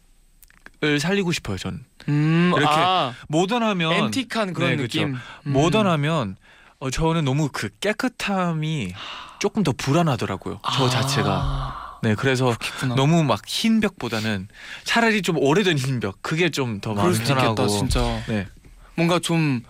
살리고 1.00 1.32
싶어요. 1.32 1.58
전 1.58 1.84
음. 2.08 2.52
이렇게 2.56 2.74
아, 2.74 3.14
모던하면 3.28 3.92
앤틱한 3.92 4.54
그런 4.54 4.70
네, 4.70 4.76
그쵸. 4.76 5.00
느낌. 5.00 5.16
음. 5.46 5.52
모던하면 5.52 6.36
어, 6.80 6.90
저는 6.90 7.24
너무 7.24 7.48
그 7.52 7.68
깨끗함이 7.80 8.94
조금 9.40 9.62
더 9.62 9.72
불안하더라고요. 9.76 10.60
저 10.74 10.86
아, 10.86 10.88
자체가. 10.90 11.98
네, 12.02 12.14
그래서 12.14 12.54
그렇구나. 12.58 12.94
너무 12.94 13.24
막 13.24 13.42
흰 13.46 13.80
벽보다는 13.80 14.48
차라리 14.84 15.20
좀 15.20 15.36
오래된 15.36 15.76
흰 15.76 16.00
벽. 16.00 16.18
그게 16.22 16.48
좀 16.48 16.80
더 16.80 16.94
마음이 16.94 17.14
수도 17.14 17.34
편하고. 17.34 17.66
진짜. 17.66 18.00
네. 18.28 18.46
뭔가 18.94 19.18
좀 19.18 19.62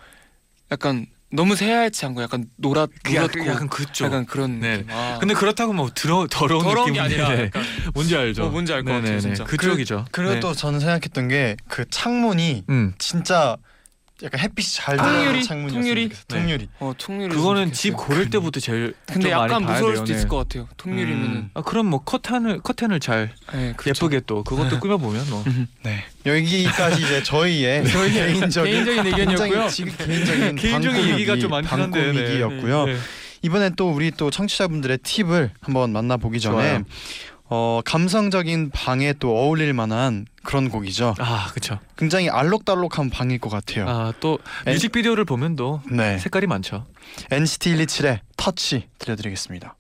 약간 0.71 1.07
너무 1.31 1.57
새하얗지 1.57 2.07
않고 2.07 2.23
약간 2.23 2.47
노랗 2.57 2.89
그 3.03 3.13
노랗고 3.13 3.41
약간, 3.41 3.55
약간 3.55 3.69
그쪽. 3.69 4.05
약간 4.07 4.25
그런 4.25 4.61
네. 4.61 4.79
느낌. 4.79 4.91
아. 4.91 5.19
근데 5.21 5.35
그렇다고 5.35 5.73
뭐 5.75 5.91
더러, 5.95 6.27
더러운 6.31 6.63
더러운 6.65 6.93
게 6.93 7.01
느낌은 7.03 7.05
아니라 7.05 7.29
네. 7.37 7.45
약간 7.45 7.63
뭔지 7.95 8.17
알죠? 8.17 8.45
어, 8.45 8.49
뭔지 8.49 8.73
알 8.73 8.83
것 8.83 8.91
같아요, 8.93 9.03
네네네. 9.17 9.21
진짜. 9.21 9.45
그쪽이죠. 9.45 10.07
그리고 10.11 10.35
네. 10.35 10.41
또 10.41 10.55
저는 10.55 10.81
생각했던 10.81 11.29
게 11.29 11.57
그 11.69 11.85
창문이 11.91 12.65
음. 12.71 12.95
진짜 12.99 13.57
약간 14.23 14.41
햇빛이 14.41 14.69
잘 14.73 14.97
통유리? 14.97 15.19
들어오는 15.21 15.43
창문이었으면 15.43 15.83
통유리? 15.85 16.11
통유리. 16.27 16.69
어 16.81 16.93
통유리. 16.99 17.35
그거는 17.37 17.73
집 17.73 17.97
고를 17.97 18.29
때부터 18.31 18.59
제일 18.59 18.95
근데 19.07 19.23
좀 19.23 19.31
약간 19.31 19.63
무서울. 19.65 19.97
수도 19.97 20.07
네. 20.07 20.15
있을 20.15 20.29
것 20.29 20.37
같아요. 20.39 20.69
통유리면은. 20.77 21.25
음. 21.37 21.51
아 21.55 21.63
그럼 21.63 21.87
뭐 21.87 22.01
커튼을 22.03 22.61
커튼을 22.61 22.99
잘 22.99 23.31
네, 23.53 23.75
그렇죠. 23.77 24.07
예쁘게 24.07 24.23
또 24.27 24.43
그것도 24.43 24.81
꾸며 24.81 24.97
보면 24.99 25.29
뭐. 25.31 25.45
네 25.85 26.05
여기까지 26.27 27.03
이제 27.03 27.23
저희의 27.23 27.85
개인적인 27.87 28.51
개인적인 28.51 29.07
의견이었고요. 29.07 29.69
개인적인 29.69 30.57
개인적인 30.59 31.09
얘기가 31.11 31.37
좀 31.37 31.51
많긴 31.51 31.71
한데, 31.71 32.01
네. 32.01 32.07
방꾸미기였고요. 32.13 32.85
네. 32.87 32.97
이번엔 33.43 33.75
또 33.77 33.91
우리 33.91 34.11
또 34.11 34.33
청취자분들의 34.33 34.99
팁을 35.05 35.53
한번 35.61 35.93
만나보기 35.93 36.41
전에 36.41 36.57
좋아요. 36.71 36.85
어 37.51 37.81
감성적인 37.85 38.71
방에 38.71 39.15
또 39.15 39.37
어울릴 39.37 39.73
만한 39.73 40.27
그런 40.43 40.69
곡이죠. 40.69 41.15
아 41.19 41.49
그렇죠. 41.51 41.79
굉장히 41.97 42.29
알록달록한 42.29 43.11
방일 43.11 43.39
것 43.39 43.49
같아요. 43.49 43.89
아또 43.89 44.39
엔- 44.67 44.75
뮤직비디오를 44.75 45.25
보면 45.25 45.57
또 45.57 45.81
네 45.91 46.19
색깔이 46.19 46.47
많죠. 46.47 46.87
NCT 47.31 47.75
127의 47.75 48.21
터치 48.37 48.89
들려드리겠습니다. 48.99 49.75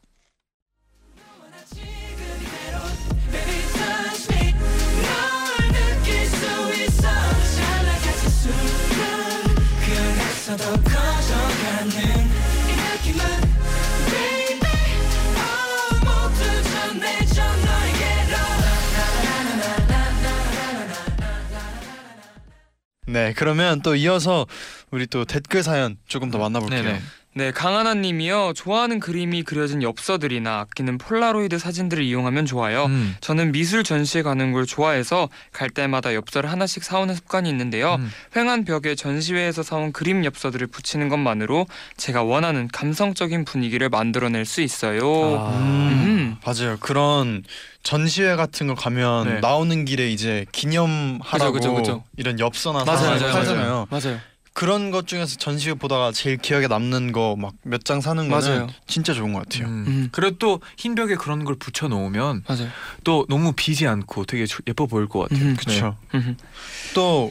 더 10.57 10.57
커져가는 10.73 12.38
네 23.09 23.33
그러면 23.35 23.81
또 23.81 23.95
이어서 23.97 24.47
우리 24.91 25.07
또 25.07 25.25
댓글 25.25 25.63
사연 25.63 25.97
조금 26.07 26.31
더 26.31 26.39
만나볼게요. 26.39 26.83
네네. 26.83 27.01
네, 27.39 27.53
강하나 27.53 27.95
님이요. 27.95 28.53
좋아하는 28.57 28.99
그림이 28.99 29.45
그려진 29.45 29.81
엽서들이나 29.81 30.59
아끼는 30.59 30.99
폴라로이드 30.99 31.57
사진들을 31.57 32.03
이용하면 32.03 32.47
좋아요. 32.47 32.87
음. 32.87 33.15
저는 33.21 33.53
미술 33.53 33.85
전시회 33.85 34.25
가는 34.25 34.51
걸 34.51 34.67
좋아해서 34.67 35.29
갈 35.53 35.71
때마다 35.71 36.17
엽서를 36.17 36.51
하나씩 36.51 36.83
사오는 36.83 37.15
습관이 37.15 37.49
있는데요. 37.49 37.95
음. 38.01 38.11
횡한 38.35 38.65
벽에 38.65 38.97
전시회에서 38.97 39.63
사온 39.63 39.93
그림 39.93 40.25
엽서들을 40.25 40.67
붙이는 40.67 41.09
것만으로 41.09 41.69
제가 41.97 42.25
원하는 42.25 42.67
감성적인 42.73 43.45
분위기를 43.45 43.89
만들어낼 43.89 44.45
수 44.45 44.61
있어요. 44.61 45.05
아. 45.39 45.51
음. 45.61 46.39
맞아요. 46.45 46.77
그런 46.81 47.45
전시회 47.85 48.35
같은 48.35 48.67
거 48.67 48.75
가면 48.75 49.29
네. 49.29 49.41
나오는 49.41 49.85
길에 49.85 50.11
이제 50.11 50.45
기념하라고 50.51 51.53
그죠, 51.53 51.73
그죠, 51.73 51.75
그죠. 51.75 52.05
이런 52.17 52.41
엽서나 52.41 52.85
맞아요, 52.85 52.99
사진을 52.99 53.21
맞아요, 53.21 53.33
팔잖아요. 53.33 53.87
맞아요. 53.91 54.21
그런 54.59 54.91
것 54.91 55.07
중에서 55.07 55.37
전시회 55.37 55.75
보다가 55.75 56.11
제일 56.11 56.37
기억에 56.37 56.67
남는 56.67 57.13
거 57.13 57.37
막 57.39 57.55
몇 57.65 57.85
장 57.85 58.01
사는 58.01 58.29
거는 58.29 58.49
맞아요. 58.49 58.67
진짜 58.89 59.15
좋은 59.15 59.33
것 59.33 59.49
같아요. 59.49 59.69
음. 59.69 59.85
음. 59.87 60.09
그리고 60.11 60.37
또 60.39 60.61
흰 60.77 60.97
벽에 60.97 61.15
그런 61.15 61.45
걸 61.45 61.55
붙여 61.55 61.87
놓으면 61.87 62.43
맞아요. 62.49 62.69
또 63.05 63.25
너무 63.29 63.53
비지 63.55 63.87
않고 63.87 64.25
되게 64.25 64.47
조- 64.47 64.63
예뻐 64.67 64.87
보일 64.87 65.07
것 65.07 65.21
같아요. 65.29 65.45
음. 65.51 65.57
그렇죠. 65.57 65.97
음. 66.15 66.37
또 66.95 67.31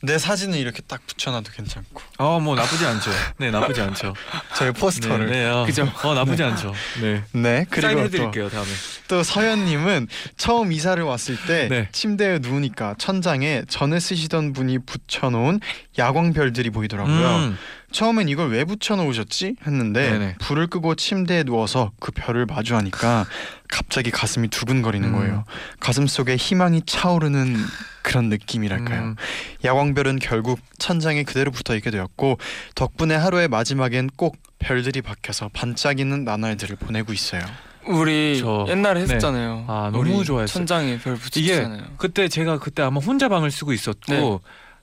내 0.00 0.16
사진을 0.18 0.56
이렇게 0.58 0.80
딱 0.86 1.04
붙여놔도 1.06 1.50
괜찮고 1.52 2.00
어 2.18 2.38
뭐 2.38 2.54
나쁘지 2.54 2.86
않죠. 2.86 3.10
네 3.38 3.50
나쁘지 3.50 3.80
않죠. 3.80 4.14
저희 4.56 4.70
포스터를. 4.72 5.26
네, 5.26 5.44
네, 5.44 5.50
어. 5.50 5.64
그죠. 5.66 5.90
어 6.04 6.14
나쁘지 6.14 6.42
않죠. 6.44 6.72
네. 7.00 7.24
네, 7.32 7.66
그리고 7.68 7.88
또, 7.88 7.94
사인해드릴게요 7.94 8.48
다음에. 8.48 8.68
또 9.08 9.22
서현님은 9.24 10.06
처음 10.36 10.70
이사를 10.72 11.02
왔을 11.02 11.36
때 11.46 11.66
네. 11.68 11.88
침대에 11.92 12.38
누우니까 12.38 12.94
천장에 12.98 13.62
전에 13.68 13.98
쓰시던 13.98 14.52
분이 14.52 14.78
붙여놓은 14.86 15.60
야광별들이 15.98 16.70
보이더라고요. 16.70 17.28
음. 17.36 17.58
처음엔 17.90 18.28
이걸 18.28 18.50
왜 18.50 18.64
붙여놓으셨지 18.64 19.56
했는데 19.66 20.10
네네. 20.10 20.34
불을 20.40 20.66
끄고 20.66 20.94
침대에 20.94 21.42
누워서 21.44 21.92
그 22.00 22.12
별을 22.12 22.44
마주하니까 22.46 23.26
갑자기 23.68 24.10
가슴이 24.10 24.48
두근거리는 24.48 25.08
음. 25.08 25.12
거예요. 25.18 25.44
가슴 25.80 26.06
속에 26.06 26.36
희망이 26.36 26.82
차오르는 26.84 27.56
그런 28.02 28.28
느낌이랄까요. 28.28 29.00
음. 29.00 29.16
야광별은 29.64 30.18
결국 30.18 30.60
천장에 30.78 31.22
그대로 31.24 31.50
붙어 31.50 31.74
있게 31.76 31.90
되었고 31.90 32.38
덕분에 32.74 33.14
하루의 33.14 33.48
마지막엔 33.48 34.10
꼭 34.16 34.36
별들이 34.58 35.02
박혀서 35.02 35.50
반짝이는 35.52 36.24
나날들을 36.24 36.76
보내고 36.76 37.12
있어요. 37.12 37.42
우리 37.86 38.38
저- 38.38 38.66
옛날에 38.68 39.00
했었잖아요. 39.00 39.64
아, 39.66 39.90
너무 39.92 40.22
좋아했어요. 40.24 40.46
천장에 40.52 40.98
별 40.98 41.16
붙이잖아요. 41.16 41.82
그때 41.96 42.28
제가 42.28 42.58
그때 42.58 42.82
아마 42.82 43.00
혼자 43.00 43.28
방을 43.30 43.50
쓰고 43.50 43.72
있었고 43.72 44.12
네. 44.12 44.38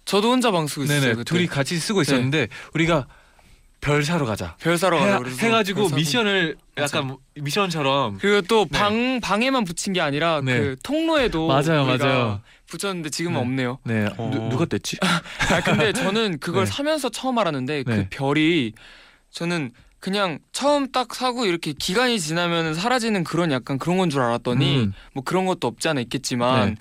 저도 0.05 0.31
혼자 0.31 0.51
방 0.51 0.67
쓰고 0.67 0.83
있었어요. 0.83 1.01
네네 1.01 1.13
그때. 1.15 1.23
둘이 1.23 1.47
같이 1.47 1.77
쓰고 1.77 2.01
있었는데 2.01 2.47
우리가 2.73 3.07
별 3.81 4.03
사러 4.03 4.25
가자 4.25 4.55
별 4.59 4.77
사러 4.77 4.97
가자 4.97 5.13
해, 5.13 5.19
그래서 5.19 5.37
해가지고 5.45 5.81
별 5.81 5.89
사고. 5.89 5.95
미션을 5.97 6.55
약간 6.77 7.07
뭐 7.07 7.17
미션처럼 7.35 8.17
그리고 8.19 8.41
또 8.43 8.65
네. 8.71 8.77
방 8.79 9.19
방에만 9.19 9.63
붙인 9.63 9.93
게 9.93 10.01
아니라 10.01 10.41
네. 10.43 10.57
그 10.57 10.75
통로에도 10.83 11.47
맞아요, 11.47 11.85
우리가 11.87 12.05
맞아요. 12.05 12.41
붙였는데 12.67 13.09
지금은 13.09 13.35
네. 13.35 13.41
없네요. 13.41 13.79
네 13.83 14.07
어. 14.17 14.31
누, 14.33 14.49
누가 14.49 14.65
뗐지? 14.65 14.97
아 15.51 15.61
근데 15.63 15.91
저는 15.93 16.39
그걸 16.39 16.65
네. 16.65 16.71
사면서 16.71 17.09
처음 17.09 17.37
알았는데 17.37 17.83
그 17.83 17.89
네. 17.91 18.07
별이 18.09 18.73
저는 19.31 19.71
그냥 20.05 20.37
처음 20.51 20.91
딱 20.91 21.15
사고 21.15 21.47
이렇게 21.47 21.73
기간이 21.73 22.19
지나면 22.19 22.75
사라지는 22.75 23.23
그런 23.23 23.51
약간 23.51 23.79
그런 23.79 23.97
건 23.97 24.11
줄 24.11 24.21
알았더니 24.21 24.77
음. 24.83 24.93
뭐 25.15 25.23
그런 25.23 25.47
것도 25.47 25.65
없지 25.65 25.87
않아 25.89 25.99
있겠지만 26.01 26.69
네. 26.69 26.75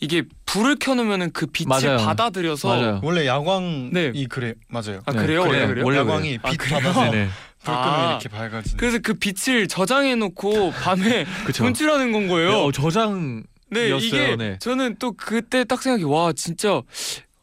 이게 0.00 0.24
불을 0.44 0.74
켜놓으면은 0.80 1.30
그 1.30 1.46
빛을 1.46 1.68
맞아요. 1.68 1.98
받아들여서 1.98 2.66
맞아요. 2.68 3.00
원래 3.04 3.26
야광이 3.28 3.90
네. 3.92 4.12
그래 4.28 4.54
맞아요. 4.68 5.02
아 5.06 5.12
네, 5.12 5.18
그래요 5.20 5.42
원래 5.42 5.66
그래요. 5.68 5.84
원래 5.84 5.98
야광이 5.98 6.38
아, 6.42 6.50
빛 6.50 6.56
그래요? 6.56 6.80
받아서 6.80 7.04
네네 7.12 7.28
불 7.62 7.74
끄면 7.74 7.88
아. 7.88 8.10
이렇게 8.10 8.28
밝아지는. 8.28 8.76
그래서 8.76 8.98
그 9.00 9.14
빛을 9.14 9.68
저장해 9.68 10.16
놓고 10.16 10.72
밤에. 10.72 11.24
분출하는 11.54 12.10
건 12.10 12.26
거예요. 12.26 12.48
네, 12.50 12.56
어, 12.56 12.72
저장 12.72 13.44
네 13.70 13.88
이었어요, 13.88 14.06
이게 14.08 14.36
네. 14.36 14.58
저는 14.58 14.96
또 14.98 15.12
그때 15.12 15.62
딱 15.62 15.80
생각이 15.80 16.02
와 16.02 16.32
진짜 16.32 16.82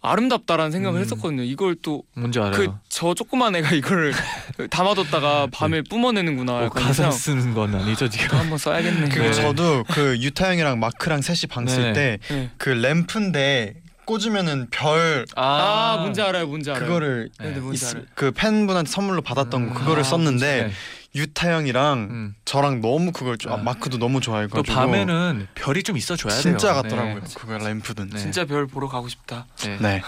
아름답다라는 0.01 0.71
생각을 0.71 0.99
음. 0.99 1.03
했었거든요. 1.03 1.43
이걸 1.43 1.75
또그 1.75 2.03
뭔지 2.15 2.39
알아요. 2.39 2.79
저 2.89 3.13
조그만 3.13 3.55
애가 3.55 3.71
이걸 3.75 4.11
담아뒀다가 4.71 5.47
밤에 5.51 5.81
뿜어내는구나. 5.89 6.65
어, 6.65 6.69
가사 6.69 7.11
쓰는 7.11 7.53
건 7.53 7.75
아니죠 7.75 8.09
지금. 8.09 8.27
또 8.29 8.37
한번 8.37 8.57
써야겠네. 8.57 9.09
그리고 9.09 9.25
네. 9.27 9.33
저도 9.33 9.83
그 9.89 10.17
유타 10.19 10.49
형이랑 10.49 10.79
마크랑 10.79 11.21
셋이 11.21 11.41
방 11.49 11.67
쓸 11.67 11.93
때그 11.93 12.69
네. 12.69 12.89
램프인데 12.89 13.75
꽂으면은 14.05 14.67
별 14.71 15.25
아, 15.35 15.97
뭔지 16.01 16.21
알아요, 16.21 16.47
뭔지 16.47 16.71
알아요. 16.71 16.83
그거를 16.83 17.29
네, 17.39 17.53
네. 17.53 18.01
그 18.15 18.31
팬분한테 18.31 18.89
선물로 18.91 19.21
받았던 19.21 19.67
거 19.67 19.73
음. 19.73 19.79
그거를 19.79 20.01
아, 20.01 20.03
썼는데 20.03 20.63
네. 20.63 20.71
유타 21.15 21.51
형이랑 21.53 22.07
음. 22.09 22.35
저랑 22.45 22.81
너무 22.81 23.11
그걸 23.11 23.37
좀, 23.37 23.51
아, 23.51 23.55
아. 23.55 23.57
마크도 23.57 23.97
너무 23.97 24.21
좋아해가지고 24.21 24.63
또 24.63 24.73
밤에는 24.73 25.47
별이 25.55 25.83
좀 25.83 25.97
있어줘야 25.97 26.31
돼요. 26.31 26.41
진짜 26.41 26.73
같더라고요. 26.73 27.15
네. 27.15 27.21
그거 27.35 27.57
램프든. 27.57 28.09
네. 28.09 28.17
진짜 28.17 28.45
별 28.45 28.65
보러 28.67 28.87
가고 28.87 29.09
싶다. 29.09 29.47
네. 29.63 29.77
네. 29.79 30.01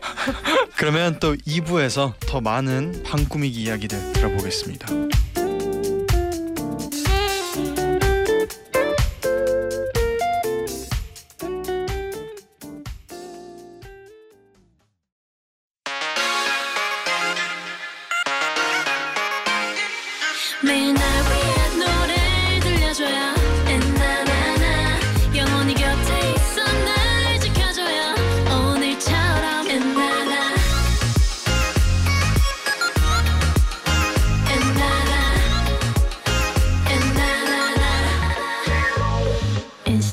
그러면 0.76 1.18
또 1.20 1.34
2부에서 1.36 2.14
더 2.20 2.40
많은 2.40 3.02
방 3.04 3.26
꾸미기 3.26 3.62
이야기들 3.62 4.14
들어보겠습니다. 4.14 4.86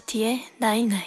NCT의 0.07 0.41
night 0.57 0.80
night 0.80 1.03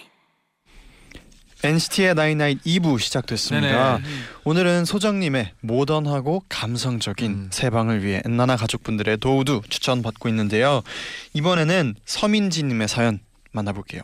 NCT의 1.63 2.15
나인나잇 2.15 2.63
2부 2.65 3.01
시작됐습니다. 3.01 3.97
네네. 3.97 4.09
오늘은 4.45 4.85
소정님의 4.85 5.53
모던하고 5.61 6.43
감성적인 6.51 7.31
음. 7.31 7.49
새 7.51 7.71
방을 7.71 8.05
위해 8.05 8.21
엔나나 8.27 8.57
가족분들의 8.57 9.17
도우도 9.17 9.63
추천 9.71 10.03
받고 10.03 10.29
있는데요. 10.29 10.83
이번에는 11.33 11.95
서민지님의 12.05 12.89
사연 12.89 13.21
만나볼게요. 13.53 14.03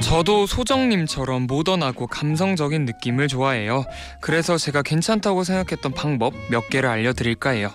저도 0.00 0.46
소정님처럼 0.46 1.42
모던하고 1.46 2.06
감성적인 2.06 2.84
느낌을 2.84 3.28
좋아해요. 3.28 3.84
그래서 4.20 4.56
제가 4.58 4.82
괜찮다고 4.82 5.44
생각했던 5.44 5.92
방법 5.92 6.34
몇 6.50 6.68
개를 6.68 6.88
알려드릴까 6.88 7.50
해요. 7.50 7.70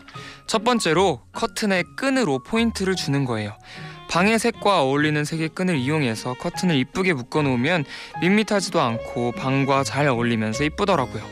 첫 0.47 0.63
번째로 0.63 1.21
커튼에 1.33 1.83
끈으로 1.95 2.39
포인트를 2.39 2.95
주는 2.95 3.25
거예요. 3.25 3.57
방의 4.09 4.37
색과 4.37 4.83
어울리는 4.83 5.25
색의 5.25 5.49
끈을 5.49 5.77
이용해서 5.77 6.35
커튼을 6.35 6.75
이쁘게 6.75 7.13
묶어 7.13 7.41
놓으면 7.41 7.85
밋밋하지도 8.21 8.79
않고 8.79 9.31
방과 9.33 9.83
잘 9.83 10.07
어울리면서 10.07 10.63
이쁘더라고요. 10.65 11.23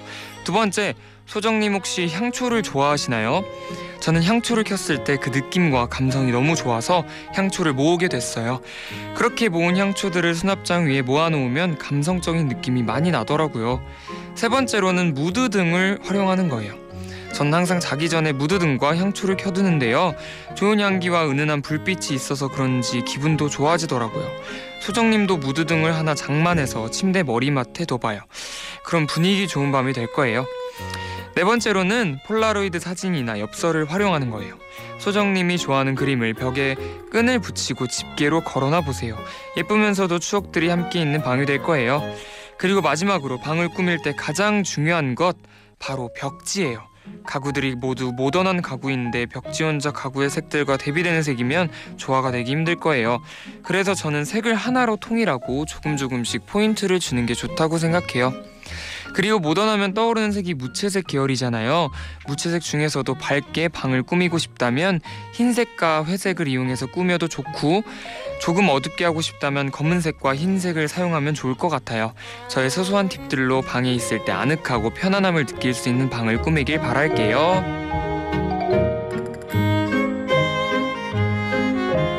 두 0.44 0.52
번째, 0.52 0.96
소정님 1.28 1.74
혹시 1.76 2.08
향초를 2.10 2.64
좋아하시나요? 2.64 3.44
저는 4.02 4.24
향초를 4.24 4.66
켰을 4.66 5.06
때 5.06 5.16
그 5.16 5.30
느낌과 5.30 5.86
감성이 5.88 6.32
너무 6.34 6.56
좋아서 6.56 7.06
향초를 7.34 7.72
모으게 7.74 8.10
됐어요. 8.10 8.60
그렇게 9.16 9.48
모은 9.48 9.78
향초들을 9.78 10.36
수납장 10.36 10.88
위에 10.88 11.02
모아놓으면 11.04 11.78
감성적인 11.78 12.50
느낌이 12.50 12.84
많이 12.84 13.12
나더라고요. 13.12 13.82
세 14.36 14.50
번째로는 14.50 15.14
무드 15.14 15.50
등을 15.50 16.00
활용하는 16.04 16.50
거예요. 16.50 16.83
전 17.34 17.54
항상 17.54 17.80
자기 17.80 18.10
전에 18.10 18.32
무드 18.32 18.60
등과 18.60 18.96
향초를 18.96 19.38
켜두는데요. 19.38 20.14
좋은 20.56 20.80
향기와 20.80 21.28
은은한 21.28 21.64
불빛이 21.64 22.14
있어서 22.14 22.48
그런지 22.48 23.02
기분도 23.02 23.50
좋아지더라고요. 23.50 24.30
소정님도 24.82 25.38
무드 25.38 25.66
등을 25.66 25.96
하나 25.96 26.14
장만해서 26.14 26.92
침대 26.92 27.24
머리맡에 27.24 27.86
둬봐요. 27.86 28.22
그럼 28.84 29.08
분위기 29.08 29.48
좋은 29.48 29.72
밤이 29.72 29.94
될 29.94 30.12
거예요. 30.14 30.46
네 31.36 31.44
번째로는 31.44 32.20
폴라로이드 32.28 32.80
사진이나 32.80 33.40
엽서를 33.40 33.92
활용하는 33.92 34.30
거예요. 34.30 34.56
소정님이 35.00 35.58
좋아하는 35.58 35.96
그림을 35.96 36.36
벽에 36.36 36.76
끈을 37.12 37.40
붙이고 37.40 37.88
집게로 37.88 38.42
걸어놔 38.42 38.82
보세요. 38.82 39.18
예쁘면서도 39.58 40.20
추억들이 40.20 40.70
함께 40.70 41.02
있는 41.02 41.24
방이 41.24 41.48
될 41.48 41.64
거예요. 41.64 42.04
그리고 42.60 42.82
마지막으로 42.82 43.40
방을 43.40 43.70
꾸밀 43.70 43.98
때 44.04 44.14
가장 44.16 44.62
중요한 44.64 45.16
것 45.16 45.36
바로 45.80 46.10
벽지예요. 46.16 46.93
가구들이 47.26 47.76
모두 47.76 48.12
모던한 48.12 48.62
가구인데 48.62 49.26
벽지 49.28 49.64
혼자 49.64 49.92
가구의 49.92 50.30
색들과 50.30 50.78
대비되는 50.78 51.24
색이면 51.24 51.70
조화가 51.98 52.32
되기 52.32 52.52
힘들 52.52 52.76
거예요. 52.76 53.22
그래서 53.64 53.94
저는 53.94 54.26
색을 54.26 54.56
하나로 54.56 54.98
통일하고 54.98 55.66
조금 55.66 55.98
조금씩 55.98 56.46
포인트를 56.46 57.00
주는 57.00 57.26
게 57.26 57.34
좋다고 57.34 57.78
생각해요. 57.78 58.53
그리고 59.14 59.40
모던하면 59.40 59.94
떠오르는 59.94 60.32
색이 60.32 60.56
무채색 60.56 61.08
계열이잖아요. 61.08 61.90
무채색 62.28 62.62
중에서도 62.62 63.14
밝게 63.14 63.68
방을 63.68 64.04
꾸미고 64.04 64.38
싶다면 64.38 65.00
흰색과 65.34 66.06
회색을 66.06 66.48
이용해서 66.48 66.88
꾸며도 66.88 67.28
좋고 67.28 67.84
조금 68.42 68.68
어둡게 68.70 69.06
하고 69.06 69.22
싶다면 69.22 69.72
검은색과 69.72 70.36
흰색을 70.36 70.88
사용하면 70.88 71.34
좋을 71.34 71.56
것 71.56 71.70
같아요. 71.70 72.14
저의 72.50 72.70
소소한 72.70 73.08
팁들로 73.08 73.62
방에 73.62 73.94
있을 73.94 74.26
때 74.26 74.32
아늑하고 74.32 74.90
편안함을 74.90 75.46
느낄 75.46 75.74
수 75.74 75.90
있는 75.90 76.10
방을 76.10 76.42
꾸미길 76.42 76.80
바랄게요. 76.80 77.84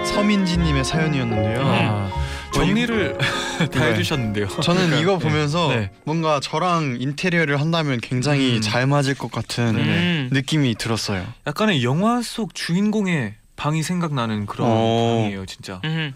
서민지님의 0.07 0.85
사연이었는데요. 0.85 1.61
아, 1.61 2.11
정리를 2.55 3.19
다 3.59 3.67
네. 3.69 3.93
해주셨는데요. 3.93 4.49
저는 4.49 4.99
이거 5.01 5.19
보면서 5.19 5.69
네. 5.69 5.91
뭔가 6.05 6.41
저랑 6.41 6.97
인테리어를 7.01 7.61
한다면 7.61 8.01
굉장히 8.01 8.57
음. 8.57 8.61
잘 8.61 8.87
맞을 8.87 9.15
것 9.15 9.31
같은 9.31 9.77
음. 9.77 10.31
느낌이 10.33 10.77
들었어요. 10.77 11.27
약간의 11.47 11.83
영화 11.85 12.23
속 12.23 12.55
주인공의 12.55 13.35
방이 13.57 13.83
생각나는 13.83 14.47
그런 14.47 14.69
어. 14.71 15.21
방이에요, 15.23 15.47
진짜. 15.47 15.81
음, 15.85 16.15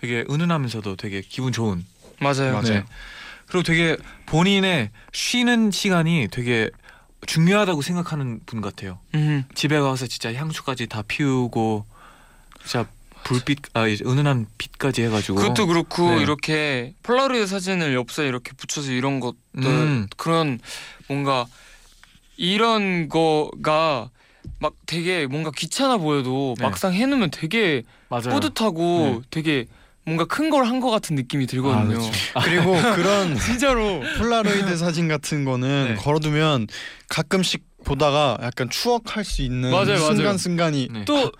되게 0.00 0.24
은은하면서도 0.30 0.96
되게 0.96 1.20
기분 1.20 1.52
좋은. 1.52 1.84
맞아요. 2.20 2.52
맞아요. 2.52 2.62
네. 2.62 2.84
그리고 3.46 3.62
되게 3.62 3.96
본인의 4.26 4.90
쉬는 5.12 5.70
시간이 5.70 6.28
되게 6.30 6.70
중요하다고 7.26 7.82
생각하는 7.82 8.40
분 8.46 8.60
같아요. 8.60 8.98
음, 9.14 9.44
집에 9.54 9.78
가서 9.78 10.06
진짜 10.06 10.32
향수까지 10.32 10.86
다 10.86 11.02
피우고 11.06 11.84
진짜 12.64 12.86
불빛 13.24 13.58
아 13.74 13.86
이제 13.86 14.04
은은한 14.06 14.46
빛까지 14.58 15.02
해가지고 15.02 15.36
그것도 15.40 15.66
그렇고 15.66 16.10
네. 16.14 16.22
이렇게 16.22 16.94
폴라로이드 17.02 17.46
사진을 17.46 17.94
엽서에 17.94 18.26
이렇게 18.26 18.52
붙여서 18.52 18.92
이런 18.92 19.20
것들 19.20 19.36
음. 19.64 20.06
그런 20.16 20.58
뭔가 21.08 21.46
이런 22.36 23.08
거가 23.08 24.10
막 24.58 24.72
되게 24.86 25.26
뭔가 25.26 25.50
귀찮아 25.56 25.98
보여도 25.98 26.54
네. 26.58 26.64
막상 26.64 26.92
해놓으면 26.94 27.30
되게 27.30 27.82
맞아요. 28.08 28.30
뿌듯하고 28.30 29.22
되게 29.30 29.66
뭔가 30.04 30.24
큰 30.24 30.48
걸 30.50 30.64
한 30.64 30.80
것 30.80 30.90
같은 30.90 31.14
느낌이 31.14 31.46
들거든요. 31.46 31.80
아, 31.80 31.84
그렇죠. 31.86 32.12
그리고 32.42 32.72
그런 32.96 33.36
진짜로. 33.38 34.02
폴라로이드 34.18 34.76
사진 34.76 35.08
같은 35.08 35.44
거는 35.44 35.88
네. 35.90 35.94
걸어두면 35.96 36.68
가끔씩 37.08 37.62
보다가 37.84 38.38
약간 38.42 38.68
추억할 38.70 39.24
수 39.24 39.42
있는 39.42 39.70
맞아요, 39.70 39.86
맞아요. 40.00 40.14
순간 40.14 40.38
순간이 40.38 40.88
네. 40.90 41.04
또 41.04 41.30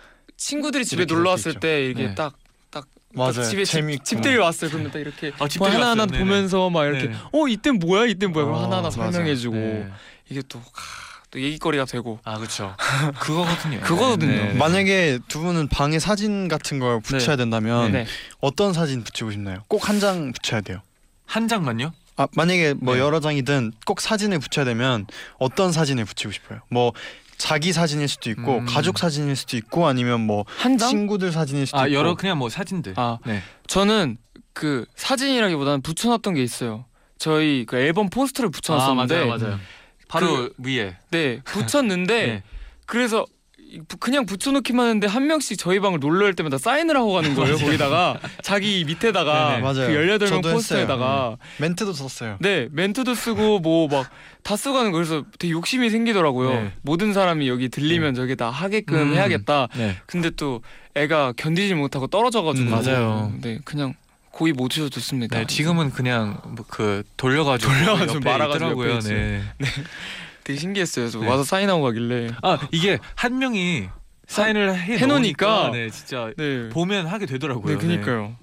친구들이 0.45 0.85
집에 0.85 1.03
이렇게 1.03 1.15
놀러 1.15 1.31
왔을 1.31 1.51
있죠. 1.51 1.61
때 1.61 1.85
이렇게 1.85 2.07
네. 2.09 2.15
딱. 2.15 2.35
딱 2.71 2.87
맞아요. 3.15 3.43
집에 3.45 3.65
집, 3.65 3.73
재밌고. 3.73 4.05
집 4.05 4.21
들이 4.23 4.37
왔어요. 4.37 4.71
그러면 4.71 4.91
딱 4.91 4.99
이렇게 5.01 5.33
아, 5.39 5.47
뭐 5.59 5.69
하나하나 5.69 6.03
왔어요. 6.03 6.07
네네. 6.07 6.19
보면서 6.25 6.71
막 6.71 6.85
이렇게 6.87 7.09
네. 7.09 7.15
어 7.33 7.47
이땐 7.49 7.79
뭐야 7.79 8.07
이땐 8.07 8.33
뭐야 8.33 8.47
어, 8.47 8.63
하나하나. 8.65 8.91
설명해주고 8.91 9.57
네. 9.57 9.89
이게 10.31 10.43
또, 10.49 10.59
하, 10.61 10.65
또 11.31 11.41
얘기거리가 11.41 11.85
되고 11.85 12.19
아 12.25 12.39
그렇죠. 12.39 12.75
그거거든요. 13.19 13.81
그거거든요. 13.85 14.33
네. 14.33 14.53
만약에 14.55 15.19
두 15.29 15.41
분은 15.41 15.69
방에 15.69 15.99
사진 15.99 16.49
같은 16.49 16.79
걸 16.79 17.01
붙여야 17.01 17.37
된다면 17.37 17.93
네. 17.93 18.07
어떤 18.41 18.73
사진 18.73 19.03
붙이고 19.05 19.31
싶나요? 19.33 19.65
꼭 19.69 19.89
한 19.89 20.01
장 20.01 20.33
붙여야 20.33 20.61
돼요. 20.63 20.81
한 21.27 21.49
장만요? 21.49 21.93
아 22.17 22.27
만약에 22.37 22.75
뭐 22.75 22.95
네. 22.95 23.01
여러 23.01 23.19
장이든 23.21 23.73
꼭 23.85 24.01
사진을 24.01 24.39
붙여야 24.39 24.65
되면 24.65 25.07
어떤 25.39 25.73
사진을 25.73 26.05
붙이고 26.05 26.33
싶어요? 26.33 26.61
뭐 26.69 26.93
자기 27.41 27.73
사진일 27.73 28.07
수도 28.07 28.29
있고 28.31 28.59
음. 28.59 28.67
가족 28.67 28.99
사진일 28.99 29.35
수도 29.35 29.57
있고 29.57 29.87
아니면 29.87 30.21
뭐 30.21 30.45
한 30.59 30.77
장? 30.77 30.91
친구들 30.91 31.33
사진일 31.33 31.67
수도 31.67 31.79
아 31.79 31.87
있고 31.87 31.95
여러 31.99 32.15
그냥 32.15 32.37
뭐 32.39 32.51
사진들. 32.51 32.95
아 32.97 33.19
네. 33.25 33.43
저는 33.67 34.19
그 34.53 34.85
사진이라기보다는 34.95 35.81
붙여놨던 35.81 36.35
게 36.35 36.43
있어요. 36.43 36.85
저희 37.19 37.65
그 37.67 37.77
앨범 37.79 38.11
포스터를 38.11 38.49
아 38.49 38.51
붙여놨었는데 38.51 39.25
맞아요, 39.25 39.39
맞아요. 39.39 39.59
바로 40.09 40.51
위에. 40.59 40.97
네 41.11 41.41
붙였는데 41.45 42.27
네. 42.27 42.43
그래서 42.87 43.25
그냥 44.01 44.27
붙여놓기만 44.27 44.85
하는데 44.87 45.07
한 45.07 45.27
명씩 45.27 45.59
저희 45.59 45.81
방을 45.81 46.01
놀러 46.01 46.27
올 46.27 46.35
때마다 46.35 46.59
사인을 46.59 46.97
하고 46.97 47.13
가는 47.13 47.35
거예요. 47.35 47.57
거기다가 47.57 48.19
자기 48.43 48.85
밑에다가 48.85 49.51
네네. 49.51 49.61
맞아요. 49.63 49.87
그 49.89 49.93
18명 49.95 50.29
저도 50.29 50.53
포스터에다가 50.53 51.37
멘트도 51.59 51.93
썼어요. 51.93 52.37
네 52.41 52.69
멘트도 52.73 53.15
쓰고 53.15 53.61
뭐 53.61 53.89
막 53.89 54.07
다 54.43 54.57
쓰고 54.57 54.75
가는 54.75 54.91
거 54.91 54.97
그래서 54.97 55.23
되게 55.39 55.53
욕심이 55.53 55.91
생기더라고요. 55.91 56.51
네. 56.51 56.73
모든 56.81 57.13
사람이 57.13 57.47
여기 57.49 57.69
들리면 57.69 58.15
저게 58.15 58.35
다 58.35 58.49
하게끔 58.51 58.97
음. 58.97 59.15
해야겠다. 59.15 59.69
네. 59.77 59.97
근데 60.07 60.31
또 60.31 60.63
애가 60.95 61.35
견디지 61.37 61.75
못하고 61.75 62.07
떨어져가지고 62.07 62.69
음, 62.69 62.71
맞아요. 62.71 63.33
네 63.43 63.59
그냥 63.67 63.93
고이 64.31 64.53
못 64.53 64.71
주셔도 64.71 64.89
좋습니다. 64.91 65.39
네, 65.39 65.47
지금은 65.47 65.91
그냥 65.91 66.41
뭐 66.45 66.65
그 66.69 67.03
돌려가지고 67.19 67.71
돌려가지고 67.71 68.15
옆에 68.17 68.31
말아가지고 68.31 68.65
있더라고요. 68.65 68.89
옆에 68.91 68.99
있어요. 68.99 69.19
네. 69.19 69.43
되게 70.51 70.59
신기했어요. 70.61 71.11
저 71.11 71.21
네. 71.21 71.27
와서 71.29 71.45
사인하고 71.45 71.83
가길래 71.83 72.31
아 72.43 72.59
이게 72.73 72.99
한 73.15 73.39
명이 73.39 73.89
사인을 74.27 74.75
해 74.75 74.99
해놓으니까 74.99 75.47
놓으니까 75.47 75.71
네 75.73 75.91
진짜 75.91 76.31
네. 76.37 76.69
보면 76.71 77.07
하게 77.07 77.27
되더라고요. 77.27 77.79
네, 77.79 77.81
그니까요. 77.81 78.37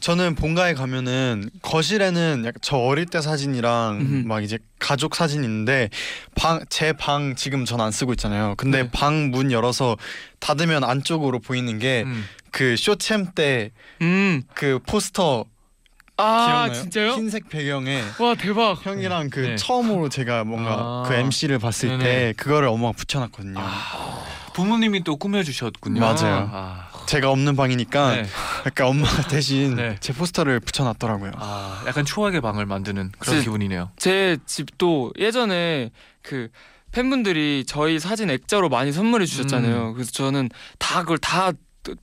저는 0.00 0.34
본가에 0.34 0.72
가면은 0.72 1.50
거실에는 1.60 2.40
약간 2.46 2.54
저 2.62 2.78
어릴 2.78 3.04
때 3.04 3.20
사진이랑 3.20 3.98
음흠. 4.00 4.26
막 4.26 4.42
이제 4.42 4.58
가족 4.78 5.14
사진 5.14 5.44
있는데 5.44 5.90
방 6.34 6.60
제 6.70 6.92
방 6.94 7.34
지금 7.36 7.66
전 7.66 7.78
안 7.80 7.92
쓰고 7.92 8.12
있잖아요. 8.14 8.54
근데 8.56 8.84
네. 8.84 8.90
방문 8.90 9.52
열어서 9.52 9.98
닫으면 10.40 10.84
안쪽으로 10.84 11.40
보이는 11.40 11.78
게그 11.78 12.06
음. 12.62 12.76
쇼챔 12.78 13.26
때그 13.34 13.70
음. 14.00 14.42
포스터 14.86 15.44
아 16.20 16.46
기억나요? 16.66 16.72
진짜요? 16.74 17.10
흰색 17.12 17.48
배경에 17.48 18.02
와 18.18 18.34
대박. 18.34 18.84
형이랑 18.84 19.30
그 19.30 19.40
네. 19.40 19.56
처음으로 19.56 20.08
제가 20.08 20.42
뭔가 20.44 20.74
아. 20.78 21.04
그 21.06 21.14
MC를 21.14 21.58
봤을 21.60 21.90
네네. 21.90 22.04
때 22.04 22.34
그거를 22.36 22.68
엄마가 22.68 22.92
붙여놨거든요. 22.92 23.60
부모님이 24.52 25.04
또 25.04 25.16
꾸며주셨군요. 25.16 26.00
맞아요. 26.00 26.50
아, 26.52 26.88
제가 27.06 27.30
없는 27.30 27.54
방이니까 27.54 28.16
네. 28.16 28.26
약간 28.66 28.88
엄마 28.88 29.06
대신 29.30 29.76
네. 29.76 29.96
제 30.00 30.12
포스터를 30.12 30.58
붙여놨더라고요. 30.58 31.30
아, 31.36 31.84
약간 31.86 32.04
추억의 32.04 32.40
방을 32.40 32.66
만드는 32.66 33.12
그런 33.20 33.36
진- 33.36 33.44
기분이네요. 33.44 33.90
제 33.96 34.36
집도 34.46 35.12
예전에 35.18 35.90
그 36.22 36.48
팬분들이 36.90 37.62
저희 37.68 38.00
사진 38.00 38.28
액자로 38.30 38.68
많이 38.68 38.90
선물해 38.90 39.24
주셨잖아요. 39.26 39.90
음. 39.90 39.94
그래서 39.94 40.10
저는 40.10 40.48
다 40.80 41.02
그걸 41.02 41.18
다 41.18 41.52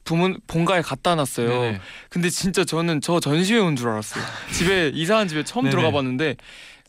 부모 0.04 0.36
본가에 0.48 0.82
갖다 0.82 1.16
놨어요. 1.16 1.50
네네. 1.50 1.80
근데 2.10 2.30
진짜 2.30 2.64
저는 2.64 3.02
저 3.02 3.20
전시회 3.20 3.60
온 3.60 3.76
줄 3.76 3.90
알았어요. 3.90 4.24
집에 4.54 4.90
이사한 4.96 5.28
집에 5.28 5.44
처음 5.44 5.66
네네. 5.66 5.72
들어가 5.76 5.92
봤는데 5.92 6.36